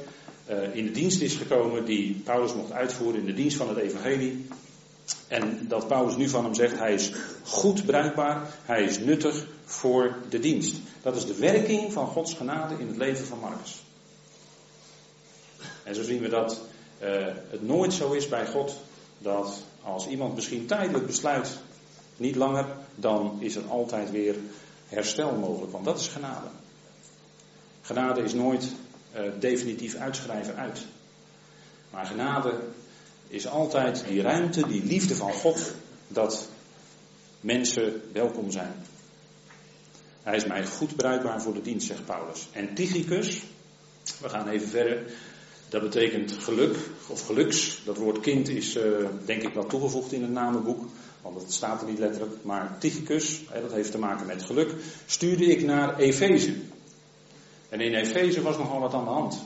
[0.50, 3.78] uh, in de dienst is gekomen die Paulus mocht uitvoeren in de dienst van het
[3.78, 4.46] evangelie.
[5.28, 7.12] En dat Paulus nu van hem zegt, hij is
[7.44, 10.76] goed bruikbaar, hij is nuttig voor de dienst.
[11.02, 13.82] Dat is de werking van Gods genade in het leven van Marcus.
[15.82, 16.60] En zo zien we dat
[17.50, 18.80] het nooit zo is bij God
[19.18, 21.58] dat als iemand misschien tijdelijk besluit,
[22.16, 24.34] niet langer, dan is er altijd weer
[24.88, 25.72] herstel mogelijk.
[25.72, 26.46] Want dat is genade.
[27.82, 28.72] Genade is nooit
[29.16, 30.84] uh, definitief uitschrijven uit.
[31.90, 32.60] Maar genade
[33.28, 35.74] is altijd die ruimte, die liefde van God,
[36.08, 36.48] dat
[37.40, 38.74] mensen welkom zijn.
[40.22, 42.48] Hij is mij goed bruikbaar voor de dienst, zegt Paulus.
[42.52, 43.42] En Tychicus,
[44.20, 45.12] we gaan even verder,
[45.68, 46.76] dat betekent geluk
[47.08, 47.80] of geluks.
[47.84, 50.84] Dat woord kind is uh, denk ik wel toegevoegd in het namenboek.
[51.22, 52.32] Want het staat er niet letterlijk.
[52.42, 54.74] Maar Tychicus, hè, dat heeft te maken met geluk.
[55.06, 56.54] Stuurde ik naar Efeze.
[57.68, 59.42] En in Efeze was nogal wat aan de hand.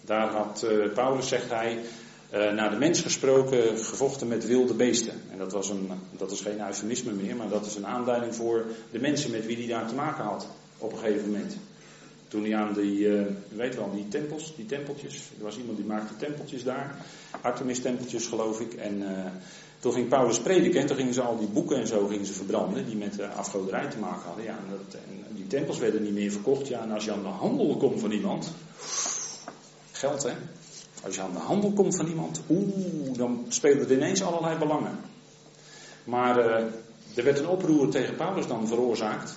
[0.00, 1.78] Daar had uh, Paulus, zegt hij,
[2.34, 5.14] uh, naar de mens gesproken, gevochten met wilde beesten.
[5.30, 8.64] En dat, was een, dat is geen eufemisme meer, maar dat is een aanduiding voor
[8.90, 10.46] de mensen met wie hij daar te maken had
[10.78, 11.56] op een gegeven moment.
[12.28, 15.14] Toen hij aan die, uh, weet wel, die tempels, die tempeltjes.
[15.38, 17.04] Er was iemand die maakte tempeltjes daar.
[17.40, 18.74] Artemis tempeltjes geloof ik.
[18.74, 19.08] En uh,
[19.78, 22.32] toen ging Paulus prediken en toen gingen ze al die boeken en zo gingen ze
[22.32, 22.86] verbranden.
[22.86, 24.44] Die met uh, afgoderij te maken hadden.
[24.44, 26.68] Ja, en, dat, en die tempels werden niet meer verkocht.
[26.68, 28.52] Ja, en als je aan de handel komt van iemand.
[29.92, 30.32] Geld hè.
[31.04, 32.40] Als je aan de handel komt van iemand.
[32.48, 34.98] Oeh, dan spelen er ineens allerlei belangen.
[36.04, 36.38] Maar
[37.14, 39.36] er werd een oproer tegen Paulus dan veroorzaakt.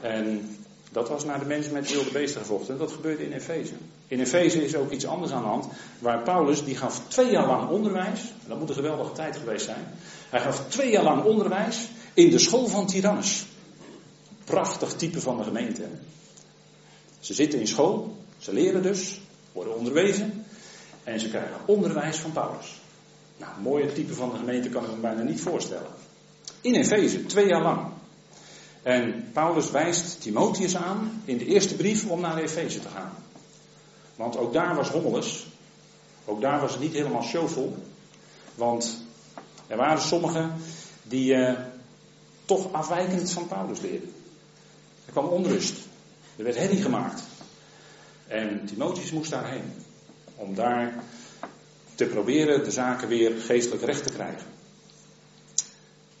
[0.00, 0.48] En
[0.92, 2.78] dat was naar de mensen met wilde beesten gevochten.
[2.78, 3.74] Dat gebeurde in Efeze.
[4.06, 5.66] In Efeze is ook iets anders aan de hand.
[5.98, 8.32] Waar Paulus, die gaf twee jaar lang onderwijs.
[8.46, 9.84] Dat moet een geweldige tijd geweest zijn.
[10.28, 13.46] Hij gaf twee jaar lang onderwijs in de school van Tyrannus.
[14.44, 15.82] Prachtig type van de gemeente.
[17.20, 18.16] Ze zitten in school.
[18.38, 19.19] Ze leren dus.
[19.52, 20.44] Worden onderwezen.
[21.04, 22.80] En ze krijgen onderwijs van Paulus.
[23.36, 25.90] Nou, mooie type van de gemeente kan ik me bijna niet voorstellen.
[26.60, 27.86] In Efeze, twee jaar lang.
[28.82, 33.12] En Paulus wijst Timotheus aan in de eerste brief om naar Efeze te gaan.
[34.16, 35.46] Want ook daar was hommeles.
[36.24, 37.76] Ook daar was het niet helemaal showvol.
[38.54, 39.02] Want
[39.66, 40.54] er waren sommigen
[41.02, 41.58] die uh,
[42.44, 44.12] toch afwijkend van Paulus leerden.
[45.06, 45.76] Er kwam onrust.
[46.36, 47.22] Er werd herrie gemaakt.
[48.30, 49.72] En Timotheus moest daarheen.
[50.36, 51.04] Om daar
[51.94, 54.46] te proberen de zaken weer geestelijk recht te krijgen.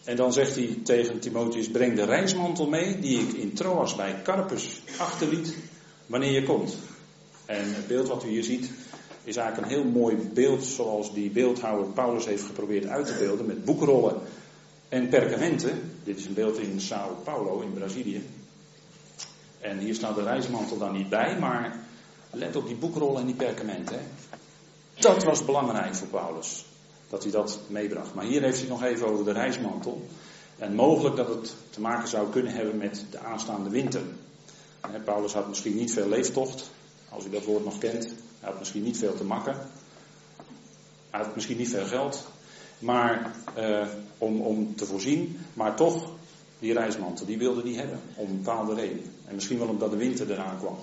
[0.04, 4.22] En dan zegt hij tegen Timotheus: Breng de reismantel mee die ik in Troas bij
[4.22, 5.56] Carpus achterliet
[6.06, 6.76] wanneer je komt.
[7.46, 8.70] En het beeld wat u hier ziet
[9.24, 13.46] is eigenlijk een heel mooi beeld zoals die beeldhouwer Paulus heeft geprobeerd uit te beelden
[13.46, 14.20] met boekrollen
[14.88, 15.92] en perkamenten.
[16.04, 18.26] Dit is een beeld in Sao Paulo in Brazilië.
[19.60, 21.88] En hier staat de reismantel dan niet bij, maar
[22.30, 24.00] let op die boekrollen en die perkamenten.
[24.94, 26.64] Dat was belangrijk voor Paulus,
[27.08, 28.14] dat hij dat meebracht.
[28.14, 30.06] Maar hier heeft hij nog even over de reismantel.
[30.58, 34.02] En mogelijk dat het te maken zou kunnen hebben met de aanstaande winter.
[35.04, 36.70] Paulus had misschien niet veel leeftocht,
[37.08, 38.04] als u dat woord nog kent.
[38.40, 39.56] Hij had misschien niet veel te makken.
[41.10, 42.26] Hij had misschien niet veel geld.
[42.78, 43.86] Maar eh,
[44.18, 46.10] om, om te voorzien, maar toch
[46.58, 48.00] die reismantel, die wilde hij hebben.
[48.14, 49.02] Om een bepaalde reden.
[49.26, 50.76] En misschien wel omdat de winter eraan kwam.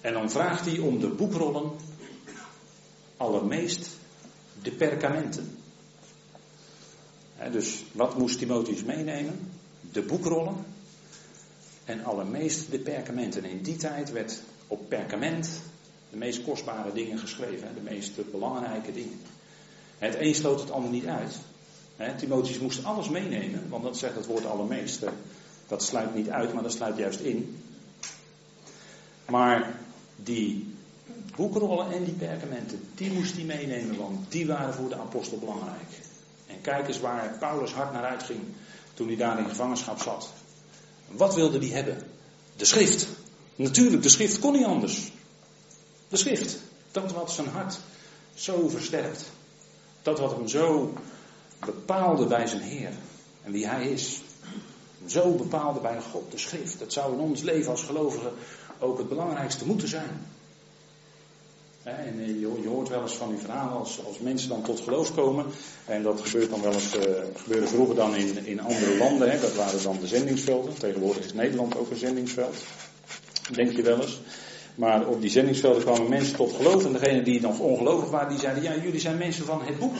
[0.00, 1.70] En dan vraagt hij om de boekrollen,
[3.16, 3.96] allermeest
[4.62, 5.58] de perkamenten.
[7.50, 9.50] dus wat moest Timotheus meenemen?
[9.92, 10.64] De boekrollen
[11.84, 13.44] en allermeest de perkamenten.
[13.44, 15.62] En in die tijd werd op perkament
[16.10, 19.20] de meest kostbare dingen geschreven, de meest belangrijke dingen.
[19.98, 21.38] Het een sloot het ander niet uit.
[22.16, 25.04] Timotheus moest alles meenemen, want dat zegt het woord allermeest.
[25.66, 27.62] Dat sluit niet uit, maar dat sluit juist in.
[29.26, 29.77] Maar
[30.22, 30.74] die
[31.36, 35.88] boekrollen en die perkamenten, die moest hij meenemen, want die waren voor de apostel belangrijk.
[36.46, 38.40] En kijk eens waar Paulus hard naar uitging
[38.94, 40.32] toen hij daar in gevangenschap zat.
[41.08, 42.02] Wat wilde hij hebben?
[42.56, 43.08] De schrift.
[43.56, 45.12] Natuurlijk, de schrift kon niet anders.
[46.08, 46.58] De schrift.
[46.90, 47.78] Dat wat zijn hart
[48.34, 49.24] zo versterkt.
[50.02, 50.92] Dat wat hem zo
[51.58, 52.92] bepaalde bij zijn Heer.
[53.42, 54.20] En wie hij is.
[55.06, 56.78] Zo bepaalde bij God, de schrift.
[56.78, 58.32] Dat zou in ons leven als gelovigen
[58.78, 60.26] ook het belangrijkste moeten zijn.
[61.82, 65.14] En eh, je hoort wel eens van die verhalen als, als mensen dan tot geloof
[65.14, 65.46] komen.
[65.84, 67.02] En dat gebeurt dan wel eens, uh,
[67.34, 69.30] gebeurde vroeger dan in, in andere landen.
[69.30, 69.40] Hè.
[69.40, 70.78] Dat waren dan de zendingsvelden.
[70.78, 72.56] Tegenwoordig is Nederland ook een zendingsveld.
[73.52, 74.20] Denk je wel eens.
[74.74, 76.84] Maar op die zendingsvelden kwamen mensen tot geloof.
[76.84, 79.94] En degene die dan ongelovig waren, die zeiden, ja jullie zijn mensen van het boek.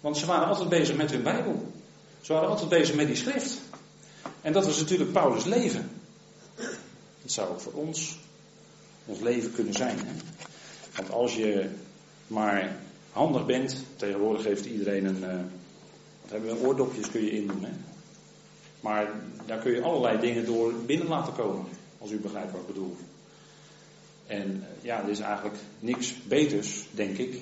[0.00, 1.72] Want ze waren altijd bezig met hun Bijbel.
[2.20, 3.58] Ze waren altijd bezig met die schrift.
[4.40, 5.90] En dat was natuurlijk Paulus' leven.
[7.26, 8.18] Dat zou ook voor ons
[9.04, 9.98] ons leven kunnen zijn.
[9.98, 10.12] Hè?
[10.96, 11.68] Want als je
[12.26, 12.76] maar
[13.12, 15.22] handig bent, tegenwoordig heeft iedereen een.
[15.22, 15.40] Uh,
[16.22, 17.64] wat hebben we, oordopjes kun je indoen.
[17.64, 17.72] Hè?
[18.80, 19.10] Maar
[19.46, 21.66] daar kun je allerlei dingen door binnen laten komen.
[21.98, 22.96] Als u begrijpt wat ik bedoel.
[24.26, 27.40] En eh, ja, er is eigenlijk niks beters, denk ik,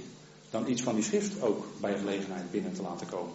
[0.51, 3.35] dan iets van die schrift ook bij gelegenheid binnen te laten komen.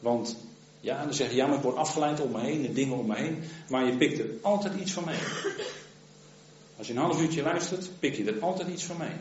[0.00, 0.36] Want
[0.80, 3.06] ja, dan zeg je, ja, maar ik word afgeleid om me heen, de dingen om
[3.06, 5.18] me heen, maar je pikt er altijd iets van mee.
[6.78, 9.16] Als je een half uurtje luistert, pik je er altijd iets van mee.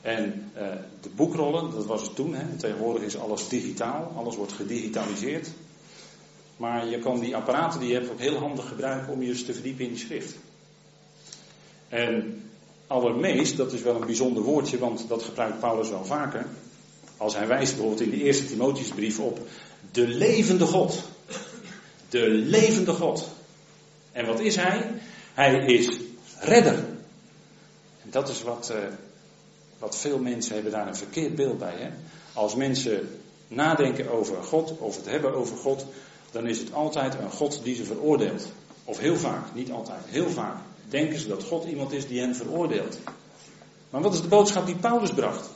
[0.00, 0.62] En uh,
[1.00, 2.56] de boekrollen, dat was het toen, hè.
[2.56, 5.48] tegenwoordig is alles digitaal, alles wordt gedigitaliseerd.
[6.56, 9.44] Maar je kan die apparaten die je hebt ook heel handig gebruiken om je eens
[9.44, 10.36] te verdiepen in die schrift.
[11.88, 12.42] En
[12.86, 16.46] allermeest, dat is wel een bijzonder woordje, want dat gebruikt Paulus wel vaker.
[17.16, 19.38] Als hij wijst bijvoorbeeld in de eerste Timotheusbrief op
[19.90, 21.02] de levende God.
[22.08, 23.28] De levende God.
[24.12, 24.92] En wat is hij?
[25.34, 25.98] Hij is
[26.40, 26.74] redder.
[28.02, 28.78] En dat is wat, uh,
[29.78, 31.74] wat veel mensen hebben daar een verkeerd beeld bij.
[31.76, 31.90] Hè?
[32.32, 35.86] Als mensen nadenken over God, of het hebben over God,
[36.30, 38.46] dan is het altijd een God die ze veroordeelt.
[38.84, 40.56] Of heel vaak, niet altijd, heel vaak
[40.92, 42.98] denken ze dat God iemand is die hen veroordeelt.
[43.90, 45.48] Maar wat is de boodschap die Paulus bracht?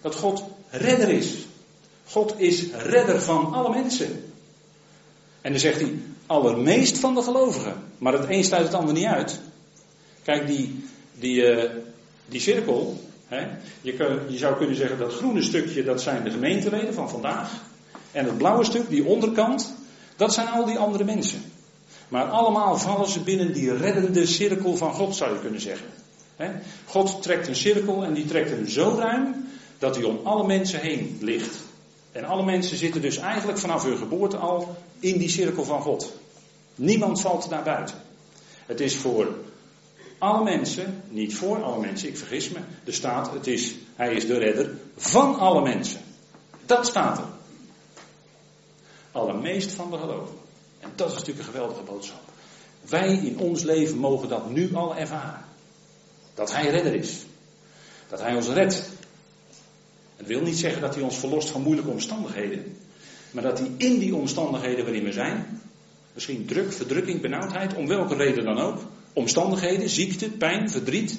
[0.00, 1.46] Dat God redder is.
[2.14, 4.24] God is redder van alle mensen.
[5.40, 5.94] En dan zegt hij,
[6.26, 7.82] allermeest van de gelovigen.
[7.98, 9.40] Maar het een sluit het ander niet uit.
[10.22, 10.84] Kijk, die,
[11.18, 11.70] die, uh,
[12.26, 13.46] die cirkel, hè,
[13.80, 17.50] je, je zou kunnen zeggen dat groene stukje, dat zijn de gemeenteleden van vandaag.
[18.12, 19.74] En het blauwe stuk, die onderkant,
[20.16, 21.42] dat zijn al die andere mensen.
[22.08, 25.86] Maar allemaal vallen ze binnen die reddende cirkel van God, zou je kunnen zeggen.
[26.86, 29.48] God trekt een cirkel en die trekt hem zo ruim
[29.78, 31.72] dat hij om alle mensen heen ligt.
[32.14, 36.12] En alle mensen zitten dus eigenlijk vanaf hun geboorte al in die cirkel van God.
[36.74, 37.96] Niemand valt daar buiten.
[38.66, 39.28] Het is voor
[40.18, 42.58] alle mensen, niet voor alle mensen, ik vergis me.
[42.84, 46.00] Er staat, het is, hij is de redder van alle mensen.
[46.66, 47.24] Dat staat er.
[49.12, 50.38] Allermeest van de gelovigen.
[50.80, 52.20] En dat is natuurlijk een geweldige boodschap.
[52.88, 55.44] Wij in ons leven mogen dat nu al ervaren.
[56.34, 57.24] Dat Hij redder is.
[58.08, 58.88] Dat Hij ons redt.
[60.16, 62.76] Het wil niet zeggen dat Hij ons verlost van moeilijke omstandigheden.
[63.30, 65.60] Maar dat Hij in die omstandigheden waarin we zijn.
[66.12, 68.78] Misschien druk, verdrukking, benauwdheid, om welke reden dan ook.
[69.12, 71.18] Omstandigheden, ziekte, pijn, verdriet.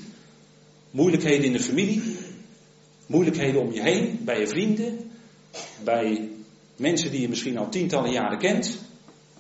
[0.92, 2.02] Moeilijkheden in de familie.
[3.06, 5.12] Moeilijkheden om je heen, bij je vrienden.
[5.84, 6.30] Bij
[6.76, 8.78] mensen die je misschien al tientallen jaren kent.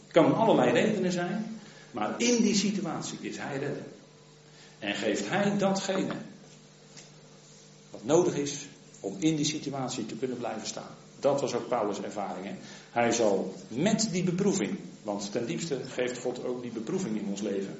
[0.08, 1.60] Kan om allerlei redenen zijn,
[1.92, 3.84] maar in die situatie is hij redder.
[4.80, 6.14] En geeft hij datgene
[7.90, 8.68] wat nodig is
[9.06, 10.96] om in die situatie te kunnen blijven staan.
[11.20, 12.46] Dat was ook Paulus' ervaring.
[12.46, 12.56] Hè?
[12.92, 17.42] Hij zal met die beproeving, want ten diepste geeft God ook die beproeving in ons
[17.42, 17.78] leven.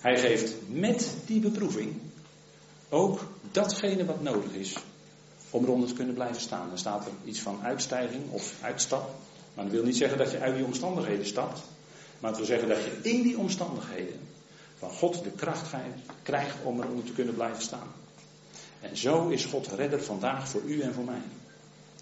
[0.00, 1.92] Hij geeft met die beproeving
[2.88, 4.76] ook datgene wat nodig is
[5.50, 6.68] om eronder te kunnen blijven staan.
[6.68, 9.10] Dan staat er iets van uitstijging of uitstap.
[9.54, 11.60] Maar dat wil niet zeggen dat je uit die omstandigheden stapt.
[12.20, 14.20] Maar het wil zeggen dat je in die omstandigheden
[14.78, 15.70] van God de kracht
[16.22, 17.88] krijgt om eronder te kunnen blijven staan.
[18.80, 21.22] En zo is God redder vandaag voor u en voor mij.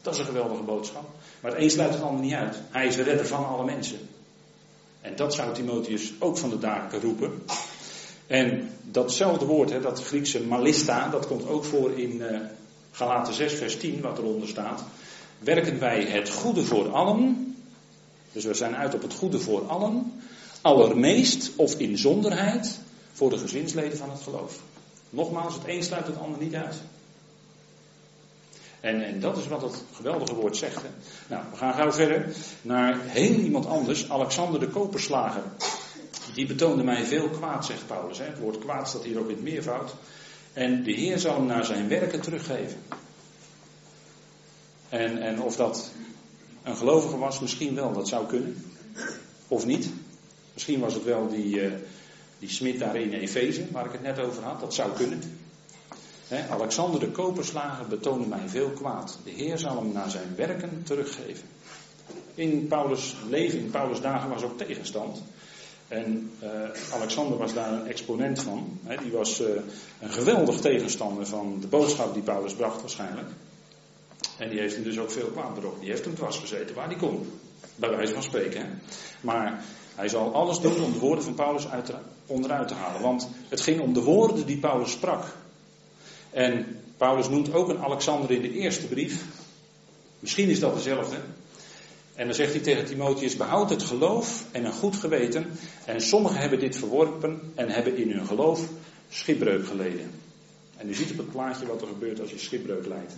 [0.02, 1.08] Dat is een geweldige boodschap.
[1.40, 2.56] Maar het een sluit het ander niet uit.
[2.70, 3.98] Hij is de redder van alle mensen.
[5.00, 7.42] En dat zou Timotheus ook van de daken roepen.
[8.26, 12.40] En datzelfde woord, hè, dat Griekse malista, dat komt ook voor in uh,
[12.90, 14.84] Galaten 6, vers 10, wat eronder staat.
[15.38, 17.54] Werken wij het goede voor allen,
[18.32, 20.12] dus we zijn uit op het goede voor allen,
[20.60, 22.78] allermeest of in zonderheid
[23.12, 24.60] voor de gezinsleden van het geloof.
[25.10, 26.76] Nogmaals, het een sluit het ander niet uit.
[28.80, 30.82] En, en dat is wat het geweldige woord zegt.
[30.82, 30.88] Hè.
[31.28, 35.42] Nou, we gaan gauw verder naar heel iemand anders, Alexander de Koperslager.
[36.34, 38.18] Die betoonde mij veel kwaad, zegt Paulus.
[38.18, 38.24] Hè.
[38.24, 39.94] Het woord kwaad staat hier ook in het meervoud.
[40.52, 42.78] En de Heer zal hem naar zijn werken teruggeven.
[44.88, 45.90] En, en of dat
[46.62, 48.64] een gelovige was, misschien wel, dat zou kunnen.
[49.48, 49.90] Of niet.
[50.52, 51.72] Misschien was het wel die, uh,
[52.38, 54.60] die smid daar in Efeze, waar ik het net over had.
[54.60, 55.20] Dat zou kunnen.
[56.50, 59.18] Alexander de Koperslager betoonde mij veel kwaad.
[59.24, 61.48] De Heer zal hem naar zijn werken teruggeven.
[62.34, 65.22] In Paulus' leven, in Paulus' dagen was ook tegenstand.
[65.88, 66.50] En uh,
[66.92, 68.78] Alexander was daar een exponent van.
[69.02, 69.48] die was uh,
[70.00, 73.28] een geweldig tegenstander van de boodschap die Paulus bracht waarschijnlijk.
[74.38, 75.80] En die heeft hem dus ook veel kwaad berokken.
[75.80, 77.40] Die heeft hem dwars gezeten waar hij kon.
[77.74, 78.80] Bij wijze van spreken.
[79.20, 81.92] Maar hij zal alles doen om de woorden van Paulus uit,
[82.26, 83.02] onderuit te halen.
[83.02, 85.24] Want het ging om de woorden die Paulus sprak.
[86.30, 89.24] En Paulus noemt ook een Alexander in de eerste brief.
[90.18, 91.16] Misschien is dat dezelfde.
[92.14, 95.46] En dan zegt hij tegen Timotheus: behoud het geloof en een goed geweten.
[95.84, 98.68] En sommigen hebben dit verworpen en hebben in hun geloof
[99.08, 100.10] schipbreuk geleden.
[100.76, 103.12] En u ziet op het plaatje wat er gebeurt als je schipbreuk leidt.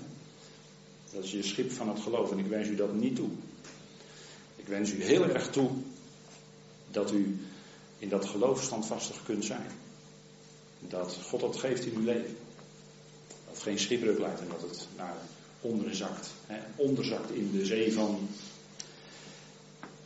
[1.12, 3.28] Dat is je schip van het geloof en ik wens u dat niet toe.
[4.56, 5.70] Ik wens u heel erg toe
[6.90, 7.38] dat u
[7.98, 9.70] in dat geloof standvastig kunt zijn.
[10.80, 12.36] Dat God dat geeft in uw leven.
[13.48, 15.16] Dat geen schipbreuk leidt en dat het naar
[15.60, 16.30] onderen zakt.
[16.46, 18.28] Hè, onderzakt in de zee van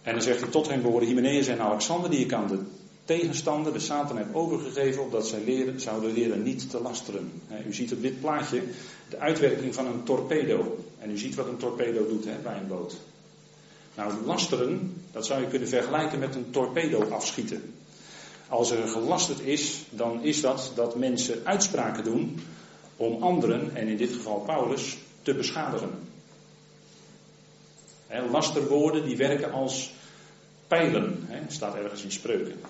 [0.03, 2.59] en dan zegt hij, tot hen behoren Hymenaeus en Alexander, die ik aan de
[3.05, 7.33] tegenstander, de Satan, heb overgegeven, opdat zij zouden leren niet te lasteren.
[7.67, 8.63] u ziet op dit plaatje
[9.09, 10.85] de uitwerking van een torpedo.
[10.99, 12.97] En u ziet wat een torpedo doet hè, bij een boot.
[13.95, 17.75] Nou, lasteren, dat zou je kunnen vergelijken met een torpedo afschieten.
[18.53, 22.41] Als er gelasterd is, dan is dat dat mensen uitspraken doen
[22.97, 25.91] om anderen, en in dit geval Paulus, te beschadigen.
[28.07, 29.93] He, lasterwoorden die werken als
[30.69, 32.61] pijlen, he, staat ergens in spreuken.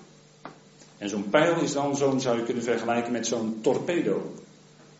[0.97, 4.33] En zo'n pijl is dan zo'n, zou je kunnen vergelijken met zo'n torpedo.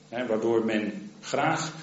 [0.10, 1.74] waardoor men graag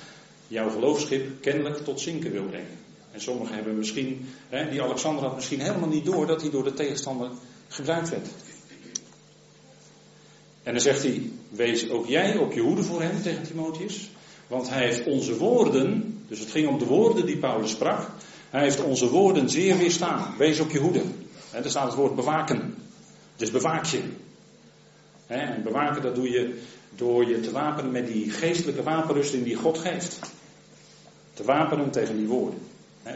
[0.47, 2.79] jouw geloofschip kennelijk tot zinken wil brengen.
[3.13, 4.29] En sommigen hebben misschien,
[4.71, 7.31] die Alexander had misschien helemaal niet door dat hij door de tegenstander
[7.69, 8.27] gebruikt werd.
[10.63, 14.11] En dan zegt hij, wees ook jij op je hoede voor hem tegen Timotheus.
[14.47, 18.09] Want hij heeft onze woorden, dus het ging om de woorden die Paulus sprak,
[18.51, 20.35] hij heeft onze woorden zeer weerstaan.
[20.39, 21.03] Wees op je hoede.
[21.53, 22.75] En er staat het woord bewaken.
[23.37, 24.03] Dus bewaak je.
[25.27, 26.59] En bewaken dat doe je
[26.95, 30.19] door je te wapenen met die geestelijke wapenrusting die God geeft.
[31.35, 32.59] Te wapenen tegen die woorden.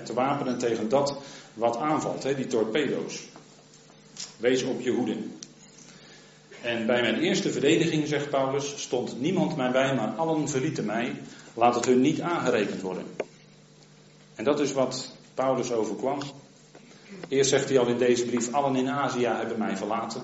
[0.04, 1.16] Te wapenen tegen dat
[1.54, 3.22] wat aanvalt, die torpedo's.
[4.36, 5.16] Wees op je hoede.
[6.64, 11.16] En bij mijn eerste verdediging, zegt Paulus, stond niemand mij bij, maar allen verlieten mij.
[11.54, 13.04] Laat het hun niet aangerekend worden.
[14.34, 16.18] En dat is wat Paulus overkwam.
[17.28, 20.22] Eerst zegt hij al in deze brief: Allen in Azië hebben mij verlaten.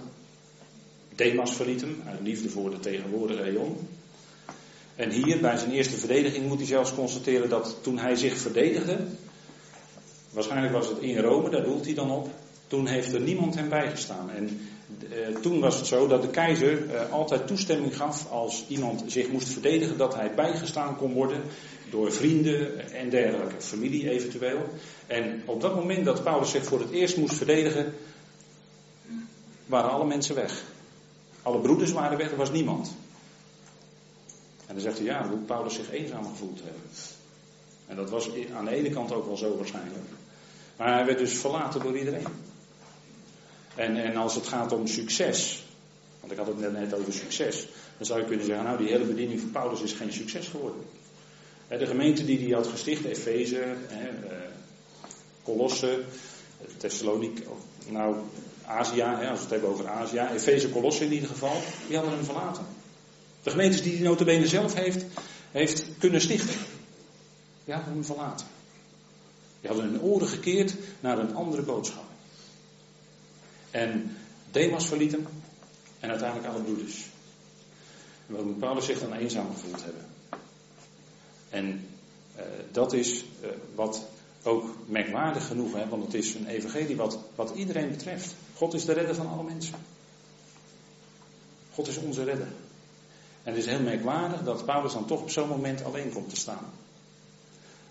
[1.14, 3.88] Demas verliet hem uit liefde voor de tegenwoordige eon.
[4.96, 8.98] En hier bij zijn eerste verdediging moet hij zelfs constateren dat toen hij zich verdedigde,
[10.30, 12.28] waarschijnlijk was het in Rome, daar doelt hij dan op,
[12.66, 14.30] toen heeft er niemand hem bijgestaan.
[14.30, 14.60] En
[15.10, 19.28] eh, toen was het zo dat de keizer eh, altijd toestemming gaf als iemand zich
[19.28, 21.42] moest verdedigen dat hij bijgestaan kon worden
[21.90, 24.68] door vrienden en dergelijke, familie eventueel.
[25.06, 27.94] En op dat moment dat Paulus zich voor het eerst moest verdedigen,
[29.66, 30.62] waren alle mensen weg.
[31.42, 32.94] Alle broeders waren weg, er was niemand.
[34.66, 36.82] En dan zegt hij, ja, hoe Paulus zich eenzaam gevoeld hebben.
[37.86, 40.04] En dat was aan de ene kant ook wel zo waarschijnlijk.
[40.76, 42.26] Maar hij werd dus verlaten door iedereen.
[43.74, 45.64] En, en als het gaat om succes,
[46.20, 47.66] want ik had het net over succes,
[47.96, 50.82] dan zou je kunnen zeggen, nou die hele bediening van Paulus is geen succes geworden.
[51.68, 53.74] De gemeente die hij had gesticht, Efeze,
[55.42, 56.02] Colosse,
[56.76, 57.42] Thessalonica,
[57.88, 58.16] nou
[58.64, 61.56] Azië, als we het hebben over Azië, Efeze, Colosse in ieder geval,
[61.86, 62.64] die hadden hem verlaten.
[63.42, 65.04] De gemeentes die hij notabene zelf heeft,
[65.50, 66.56] heeft kunnen stichten.
[67.64, 68.46] Die hadden hem verlaten.
[69.60, 72.09] Die hadden hun oren gekeerd naar een andere boodschap.
[73.70, 74.16] En
[74.50, 75.26] Demas verliet hem
[76.00, 77.06] en uiteindelijk alle broeders.
[78.26, 80.04] En wat moet Paulus zich dan eenzaam gevoeld hebben?
[81.50, 81.88] En
[82.36, 82.42] uh,
[82.72, 84.06] dat is uh, wat
[84.42, 88.34] ook merkwaardig genoeg, hè, want het is een evangelie wat, wat iedereen betreft.
[88.54, 89.74] God is de redder van alle mensen.
[91.74, 92.48] God is onze redder.
[93.42, 96.36] En het is heel merkwaardig dat Paulus dan toch op zo'n moment alleen komt te
[96.36, 96.70] staan.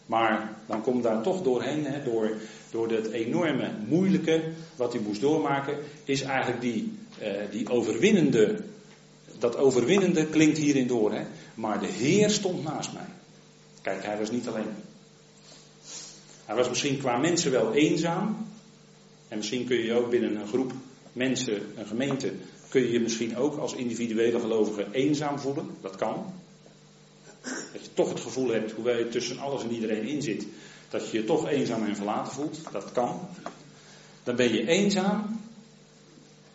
[0.09, 2.31] Maar dan komt daar toch doorheen, hè, door,
[2.71, 4.43] door dat enorme moeilijke
[4.75, 8.59] wat hij moest doormaken, is eigenlijk die, uh, die overwinnende,
[9.39, 11.13] dat overwinnende klinkt hierin door.
[11.13, 11.25] Hè.
[11.55, 13.05] Maar de Heer stond naast mij.
[13.81, 14.73] Kijk, hij was niet alleen.
[16.45, 18.47] Hij was misschien qua mensen wel eenzaam.
[19.27, 20.71] En misschien kun je ook binnen een groep
[21.13, 22.31] mensen, een gemeente,
[22.69, 25.69] kun je je misschien ook als individuele gelovige eenzaam voelen.
[25.81, 26.33] Dat kan.
[27.73, 30.45] Dat je toch het gevoel hebt, hoewel je tussen alles en iedereen in zit,
[30.89, 32.59] dat je je toch eenzaam en verlaten voelt.
[32.71, 33.27] Dat kan.
[34.23, 35.41] Dan ben je eenzaam,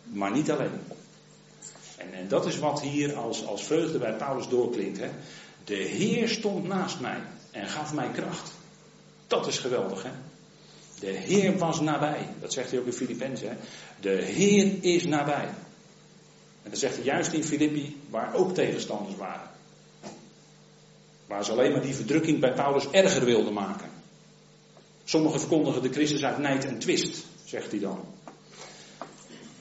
[0.03, 0.79] maar niet alleen.
[1.97, 4.99] En, en dat is wat hier als, als vreugde bij Paulus doorklinkt.
[4.99, 5.09] Hè?
[5.63, 8.51] De Heer stond naast mij en gaf mij kracht.
[9.27, 10.11] Dat is geweldig, hè?
[10.99, 12.27] De Heer was nabij.
[12.39, 13.57] Dat zegt hij ook in Filippenzen.
[13.99, 15.49] De Heer is nabij.
[16.63, 19.49] En dat zegt hij juist in Filippi, waar ook tegenstanders waren.
[21.27, 23.89] Waar ze alleen maar die verdrukking bij Paulus erger wilden maken.
[25.03, 27.99] Sommigen verkondigen de Christus uit nijd en twist, zegt hij dan.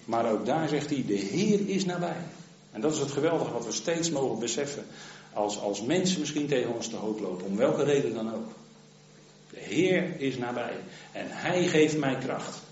[0.04, 2.22] Maar ook daar zegt hij, de Heer is nabij.
[2.70, 4.84] En dat is het geweldige wat we steeds mogen beseffen.
[5.32, 8.48] Als, als mensen misschien tegen ons te hoop lopen, om welke reden dan ook.
[9.50, 10.76] De Heer is nabij.
[11.12, 12.62] En Hij geeft mij kracht.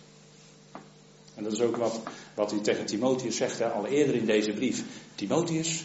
[1.34, 2.00] En dat is ook wat,
[2.34, 4.84] wat hij tegen Timotheus zegt, hè, al eerder in deze brief.
[5.14, 5.84] Timotheus,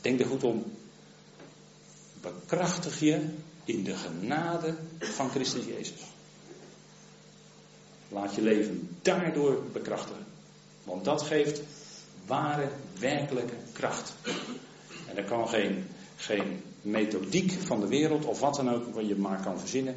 [0.00, 0.64] denk er goed om.
[2.20, 3.24] Bekrachtig je
[3.64, 6.02] in de genade van Christus Jezus.
[8.08, 10.26] Laat je leven daardoor bekrachtigen.
[10.84, 11.60] Want dat geeft
[12.26, 14.14] ware, werkelijke kracht.
[15.06, 19.16] En er kan geen, geen methodiek van de wereld of wat dan ook, wat je
[19.16, 19.96] maar kan verzinnen,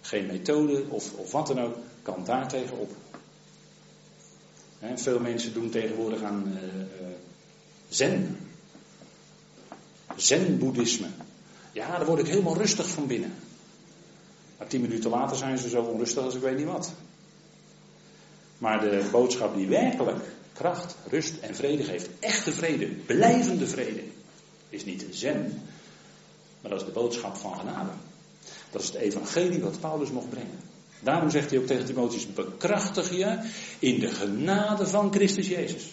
[0.00, 2.96] geen methode of, of wat dan ook, kan daartegen op.
[4.94, 7.14] veel mensen doen tegenwoordig aan uh, uh,
[7.88, 8.38] zen.
[10.16, 11.08] Zen-boeddhisme.
[11.78, 13.34] Ja, daar word ik helemaal rustig van binnen.
[14.58, 16.92] Maar tien minuten later zijn ze zo onrustig als ik weet niet wat.
[18.58, 24.02] Maar de boodschap die werkelijk kracht, rust en vrede geeft, echte vrede, blijvende vrede,
[24.68, 25.62] is niet zen,
[26.60, 27.90] maar dat is de boodschap van genade.
[28.70, 30.58] Dat is het evangelie wat Paulus mocht brengen.
[31.00, 33.38] Daarom zegt hij ook tegen Timotheus, bekrachtig je
[33.78, 35.84] in de genade van Christus Jezus.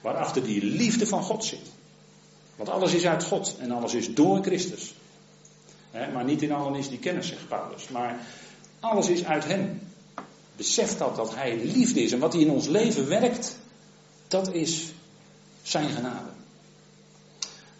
[0.00, 1.70] Waarachter die liefde van God zit.
[2.56, 4.94] Want alles is uit God en alles is door Christus.
[5.92, 7.88] Maar niet in allen is die kennis, zegt Paulus.
[7.88, 8.20] Maar
[8.80, 9.80] alles is uit Hem.
[10.56, 12.12] Besef dat, dat Hij liefde is.
[12.12, 13.58] En wat Hij in ons leven werkt,
[14.28, 14.92] dat is
[15.68, 16.28] Zijn genade.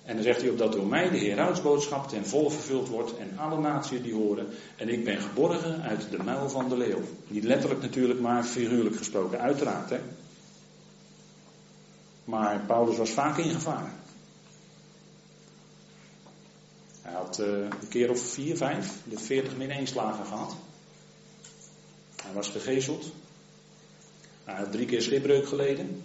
[0.04, 3.38] En dan zegt hij op dat door mij de Heerhoudsboodschap ten volle vervuld wordt en
[3.38, 4.46] alle naties die horen.
[4.76, 7.00] En ik ben geborgen uit de muil van de leeuw.
[7.26, 9.90] Niet letterlijk natuurlijk, maar figuurlijk gesproken, uiteraard.
[9.90, 9.98] Hè?
[12.24, 13.92] Maar Paulus was vaak in gevaar.
[17.08, 20.56] Hij had uh, een keer of vier, vijf, de veertig min één slagen gehad.
[22.22, 23.12] Hij was gegezeld.
[24.44, 26.02] Hij had drie keer schipbreuk geleden.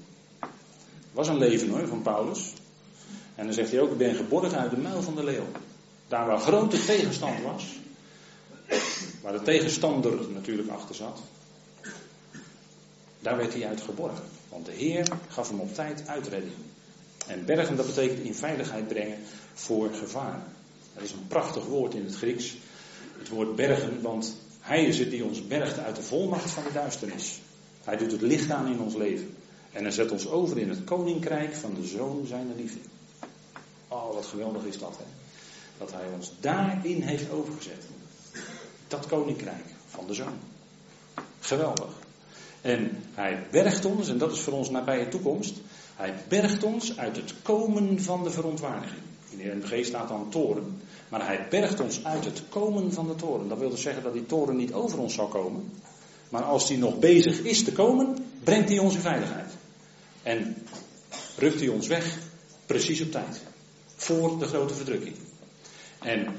[1.12, 2.54] Was een leven hoor, van Paulus.
[3.36, 5.48] En dan zegt hij ook, ik ben geborgen uit de muil van de leeuw.
[6.08, 7.66] Daar waar grote tegenstand was,
[9.22, 11.20] waar de tegenstander natuurlijk achter zat,
[13.20, 14.24] daar werd hij uit geborgen.
[14.50, 16.54] Want de Heer gaf hem op tijd uitredding.
[17.28, 19.20] En bergen, dat betekent in veiligheid brengen
[19.54, 20.44] voor gevaar.
[20.94, 22.56] Dat is een prachtig woord in het Grieks.
[23.18, 26.72] Het woord bergen, want Hij is het die ons bergt uit de volmacht van de
[26.74, 27.40] duisternis.
[27.84, 29.36] Hij doet het licht aan in ons leven.
[29.72, 32.80] En hij zet ons over in het koninkrijk van de Zoon zijner liefde.
[33.88, 35.04] Oh, wat geweldig is dat, hè?
[35.78, 37.86] Dat hij ons daarin heeft overgezet.
[38.88, 40.40] Dat koninkrijk van de zoon.
[41.40, 41.92] Geweldig.
[42.62, 45.54] En hij bergt ons, en dat is voor ons nabije toekomst.
[45.96, 49.02] Hij bergt ons uit het komen van de verontwaardiging.
[49.38, 50.82] In de NBG staat dan toren.
[51.10, 53.48] Maar hij bergt ons uit het komen van de toren.
[53.48, 55.72] Dat wil dus zeggen dat die toren niet over ons zal komen.
[56.30, 59.52] Maar als die nog bezig is te komen, brengt hij ons in veiligheid.
[60.24, 60.56] En
[61.38, 62.18] rukt hij ons weg
[62.66, 63.42] precies op tijd
[63.96, 65.16] voor de grote verdrukking.
[66.00, 66.36] En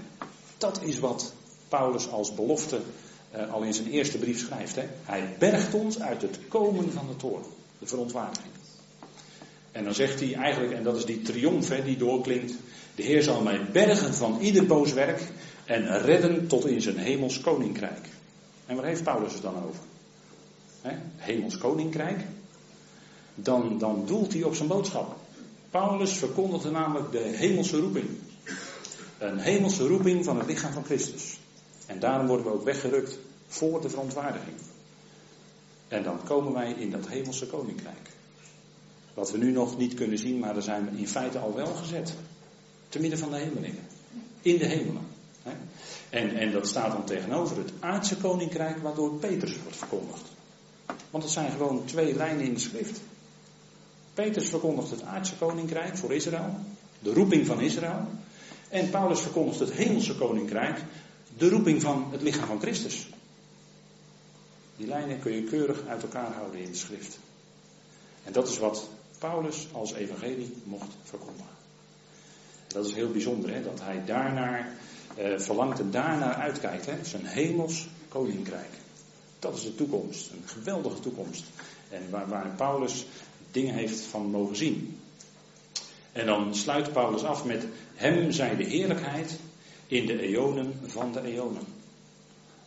[0.59, 1.33] Dat is wat
[1.69, 2.81] Paulus als belofte
[3.35, 4.75] uh, al in zijn eerste brief schrijft.
[4.75, 4.85] Hè?
[5.03, 7.45] Hij bergt ons uit het komen van de toorn,
[7.79, 8.53] de verontwaardiging.
[9.73, 12.53] En dan zegt hij eigenlijk, en dat is die triomf hè, die doorklinkt.
[12.95, 15.23] De Heer zal mij bergen van ieder boos werk
[15.65, 18.09] en redden tot in zijn hemels koninkrijk.
[18.67, 19.81] En waar heeft Paulus het dan over?
[20.81, 22.21] He, hemels koninkrijk.
[23.35, 25.17] Dan, dan doelt hij op zijn boodschap.
[25.71, 28.09] Paulus verkondigde namelijk de hemelse roeping.
[29.19, 31.39] Een hemelse roeping van het lichaam van Christus.
[31.87, 34.57] En daarom worden we ook weggerukt voor de verontwaardiging.
[35.89, 38.11] En dan komen wij in dat hemelse koninkrijk.
[39.15, 41.75] Wat we nu nog niet kunnen zien, maar daar zijn we in feite al wel
[41.75, 42.15] gezet.
[42.95, 43.87] Te midden van de hemelingen.
[44.43, 45.07] In de hemelen.
[46.11, 50.23] En, en dat staat dan tegenover het aardse koninkrijk waardoor Petrus wordt verkondigd.
[51.11, 53.01] Want het zijn gewoon twee lijnen in de schrift.
[54.15, 56.59] Petrus verkondigt het aardse koninkrijk voor Israël,
[56.99, 58.09] de roeping van Israël.
[58.69, 60.83] En Paulus verkondigt het hemelse koninkrijk,
[61.39, 63.09] de roeping van het lichaam van Christus.
[64.77, 67.19] Die lijnen kun je keurig uit elkaar houden in de schrift.
[68.25, 68.89] En dat is wat
[69.19, 71.54] Paulus als evangelie mocht verkondigen.
[72.67, 73.63] Dat is heel bijzonder, hè?
[73.63, 74.73] dat hij daarnaar
[75.17, 76.87] eh, verlangt en daarnaar uitkijkt.
[76.87, 77.05] Hè?
[77.05, 78.71] Zijn hemels koninkrijk.
[79.39, 81.45] Dat is de toekomst, een geweldige toekomst.
[81.91, 83.07] En waar, waar Paulus
[83.51, 84.99] dingen heeft van mogen zien.
[86.13, 89.39] En dan sluit Paulus af met hem zij de heerlijkheid
[89.87, 91.63] in de eonen van de eonen.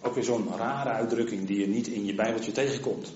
[0.02, 3.14] Ook weer zo'n rare uitdrukking die je niet in je Bijbeltje tegenkomt.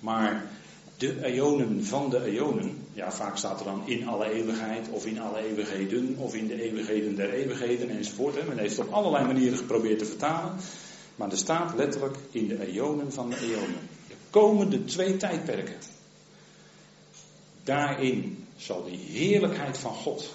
[0.00, 0.50] Maar
[0.96, 5.20] de eonen van de eonen, ja vaak staat er dan in alle eeuwigheid of in
[5.20, 8.34] alle eeuwigheden of in de eeuwigheden der eeuwigheden enzovoort.
[8.34, 8.44] Hè.
[8.48, 10.56] Men heeft het op allerlei manieren geprobeerd te vertalen.
[11.16, 13.88] Maar er staat letterlijk in de eonen van de eonen.
[14.08, 15.74] De komende twee tijdperken.
[17.64, 20.34] Daarin zal die heerlijkheid van God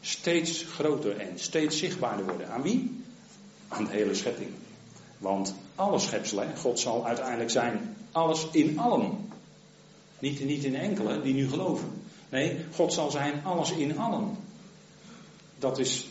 [0.00, 2.48] steeds groter en steeds zichtbaarder worden.
[2.48, 3.04] Aan wie?
[3.68, 4.50] Aan de hele schepping.
[5.18, 9.27] Want alle schepselen, God zal uiteindelijk zijn alles in allen.
[10.18, 12.02] Niet, niet in enkele die nu geloven.
[12.28, 14.36] Nee, God zal zijn alles in allen.
[15.58, 16.06] Dat is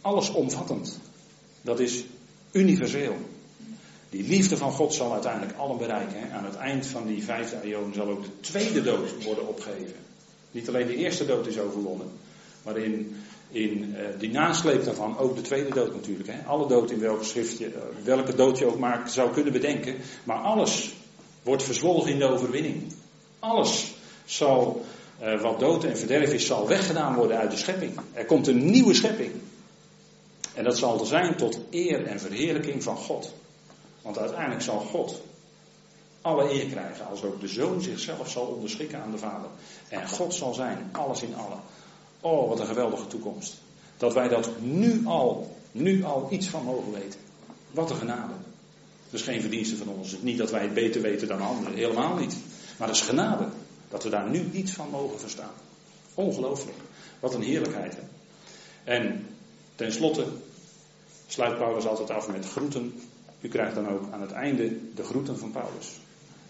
[0.00, 0.98] allesomvattend.
[1.62, 2.04] Dat is
[2.52, 3.16] universeel.
[4.10, 6.32] Die liefde van God zal uiteindelijk allen bereiken.
[6.32, 9.96] Aan het eind van die vijfde eeuw zal ook de tweede dood worden opgegeven.
[10.50, 12.10] Niet alleen de eerste dood is overwonnen,
[12.62, 13.16] maar in,
[13.50, 16.28] in uh, die nasleep daarvan ook de tweede dood natuurlijk.
[16.28, 16.42] Hè.
[16.46, 17.68] Alle dood in welke schrift uh,
[18.04, 19.96] welke dood je ook maar zou kunnen bedenken.
[20.24, 20.94] Maar alles
[21.42, 22.92] wordt verzwolgen in de overwinning.
[23.38, 23.92] Alles
[24.24, 24.84] zal,
[25.22, 28.00] uh, wat dood en verderf is, zal weggedaan worden uit de schepping.
[28.12, 29.32] Er komt een nieuwe schepping.
[30.54, 33.34] En dat zal er zijn tot eer en verheerlijking van God.
[34.02, 35.20] Want uiteindelijk zal God
[36.20, 39.48] alle eer krijgen, als ook de zoon zichzelf zal onderschikken aan de vader.
[39.88, 41.60] En God zal zijn, alles in allen.
[42.20, 43.54] Oh, wat een geweldige toekomst.
[43.96, 47.20] Dat wij dat nu al, nu al iets van mogen weten.
[47.70, 48.32] Wat een genade.
[49.10, 50.16] Dat is geen verdienste van ons.
[50.20, 52.36] Niet dat wij het beter weten dan anderen, helemaal niet.
[52.76, 53.46] Maar dat is genade.
[53.88, 55.52] Dat we daar nu iets van mogen verstaan.
[56.14, 56.76] Ongelooflijk.
[57.20, 57.96] Wat een heerlijkheid.
[57.96, 58.02] Hè?
[58.84, 59.26] En
[59.74, 60.24] ten slotte
[61.26, 63.00] sluit Paulus altijd af met groeten.
[63.40, 66.00] U krijgt dan ook aan het einde de groeten van Paulus.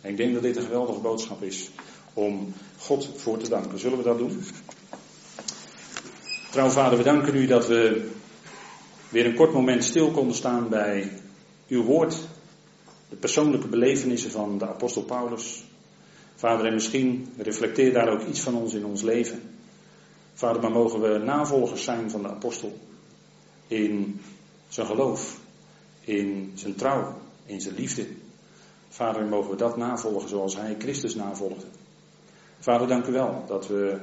[0.00, 1.70] En ik denk dat dit een geweldige boodschap is
[2.14, 3.78] om God voor te danken.
[3.78, 4.42] Zullen we dat doen?
[6.50, 8.10] Trouw vader, we danken u dat we
[9.08, 11.20] weer een kort moment stil konden staan bij
[11.68, 12.16] uw woord.
[13.10, 15.64] De persoonlijke belevenissen van de apostel Paulus.
[16.34, 19.40] Vader, en misschien reflecteer daar ook iets van ons in ons leven.
[20.34, 22.78] Vader, maar mogen we navolgers zijn van de apostel.
[23.66, 24.20] In
[24.68, 25.40] zijn geloof,
[26.00, 27.14] in zijn trouw,
[27.46, 28.06] in zijn liefde.
[28.88, 31.66] Vader, mogen we dat navolgen zoals hij Christus navolgde.
[32.58, 33.98] Vader, dank u wel dat we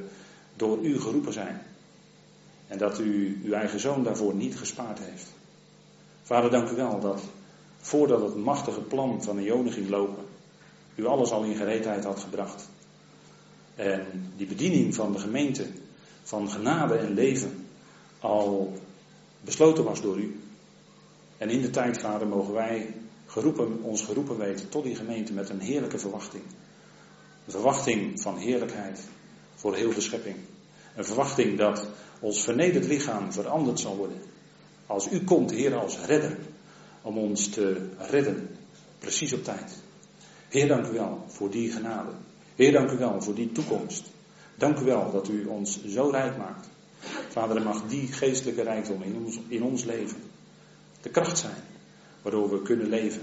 [0.55, 1.61] door u geroepen zijn.
[2.67, 5.33] En dat u uw eigen zoon daarvoor niet gespaard heeft.
[6.23, 7.21] Vader, dank u wel dat
[7.87, 10.23] voordat het machtige plan van de Jonen ging lopen,
[10.95, 12.69] u alles al in gereedheid had gebracht.
[13.75, 15.65] En die bediening van de gemeente,
[16.23, 17.67] van genade en leven,
[18.19, 18.73] al
[19.41, 20.39] besloten was door u.
[21.37, 22.93] En in de tijd, vader, mogen wij
[23.25, 26.43] geroepen, ons geroepen weten tot die gemeente met een heerlijke verwachting.
[27.45, 29.07] Een verwachting van heerlijkheid
[29.55, 30.35] voor heel de schepping.
[30.95, 31.87] Een verwachting dat
[32.19, 34.21] ons vernederd lichaam veranderd zal worden.
[34.85, 36.37] Als u komt, Heer, als redder,
[37.07, 38.49] om ons te redden,
[38.99, 39.81] precies op tijd.
[40.49, 42.11] Heer, dank u wel voor die genade.
[42.55, 44.03] Heer, dank u wel voor die toekomst.
[44.55, 46.69] Dank u wel dat u ons zo rijk maakt.
[47.29, 50.17] Vader, mag die geestelijke rijkdom in ons, in ons leven
[51.01, 51.63] de kracht zijn
[52.21, 53.21] waardoor we kunnen leven.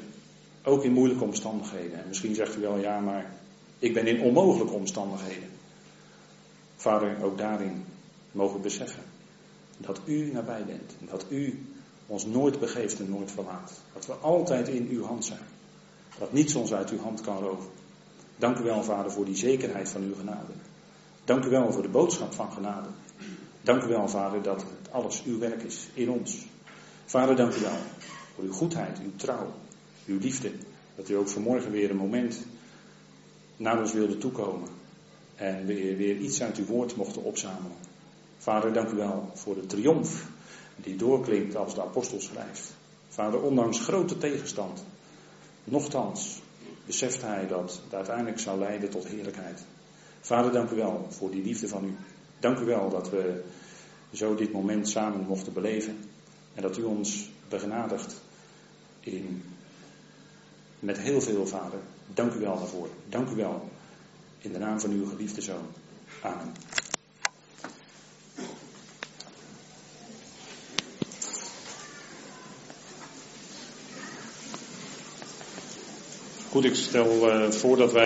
[0.62, 1.98] Ook in moeilijke omstandigheden.
[1.98, 3.34] En misschien zegt u wel, ja, maar
[3.78, 5.48] ik ben in onmogelijke omstandigheden.
[6.76, 7.84] Vader, ook daarin
[8.32, 9.02] mogen we beseffen
[9.78, 10.96] Dat u nabij bent.
[11.00, 11.66] En dat u
[12.06, 13.72] ons nooit begeeft en nooit verlaat.
[13.92, 15.46] Dat we altijd in uw hand zijn.
[16.18, 17.70] Dat niets ons uit uw hand kan roven.
[18.36, 20.52] Dank u wel, Vader, voor die zekerheid van uw genade.
[21.24, 22.88] Dank u wel voor de boodschap van genade.
[23.62, 26.46] Dank u wel, Vader, dat alles uw werk is in ons.
[27.04, 27.78] Vader, dank u wel
[28.34, 29.52] voor uw goedheid, uw trouw,
[30.06, 30.52] uw liefde.
[30.96, 32.46] Dat u ook vanmorgen weer een moment
[33.56, 34.68] naar ons wilde toekomen.
[35.34, 37.76] En weer, weer iets uit uw woord mochten opzamelen.
[38.38, 40.28] Vader, dank u wel voor de triomf
[40.76, 42.72] die doorklinkt als de apostel schrijft.
[43.08, 44.84] Vader, ondanks grote tegenstand,
[45.64, 46.42] nochtans
[46.86, 49.64] beseft hij dat het uiteindelijk zou leiden tot heerlijkheid.
[50.20, 51.96] Vader, dank u wel voor die liefde van u.
[52.38, 53.42] Dank u wel dat we
[54.12, 55.98] zo dit moment samen mochten beleven.
[56.54, 58.20] En dat u ons begenadigt
[59.00, 59.42] in,
[60.78, 61.78] met heel veel, Vader.
[62.14, 62.88] Dank u wel daarvoor.
[63.08, 63.68] Dank u wel.
[64.38, 65.66] In de naam van uw geliefde zoon.
[66.22, 66.52] Amen.
[76.54, 78.02] Goed, ik stel uh, voor dat wij.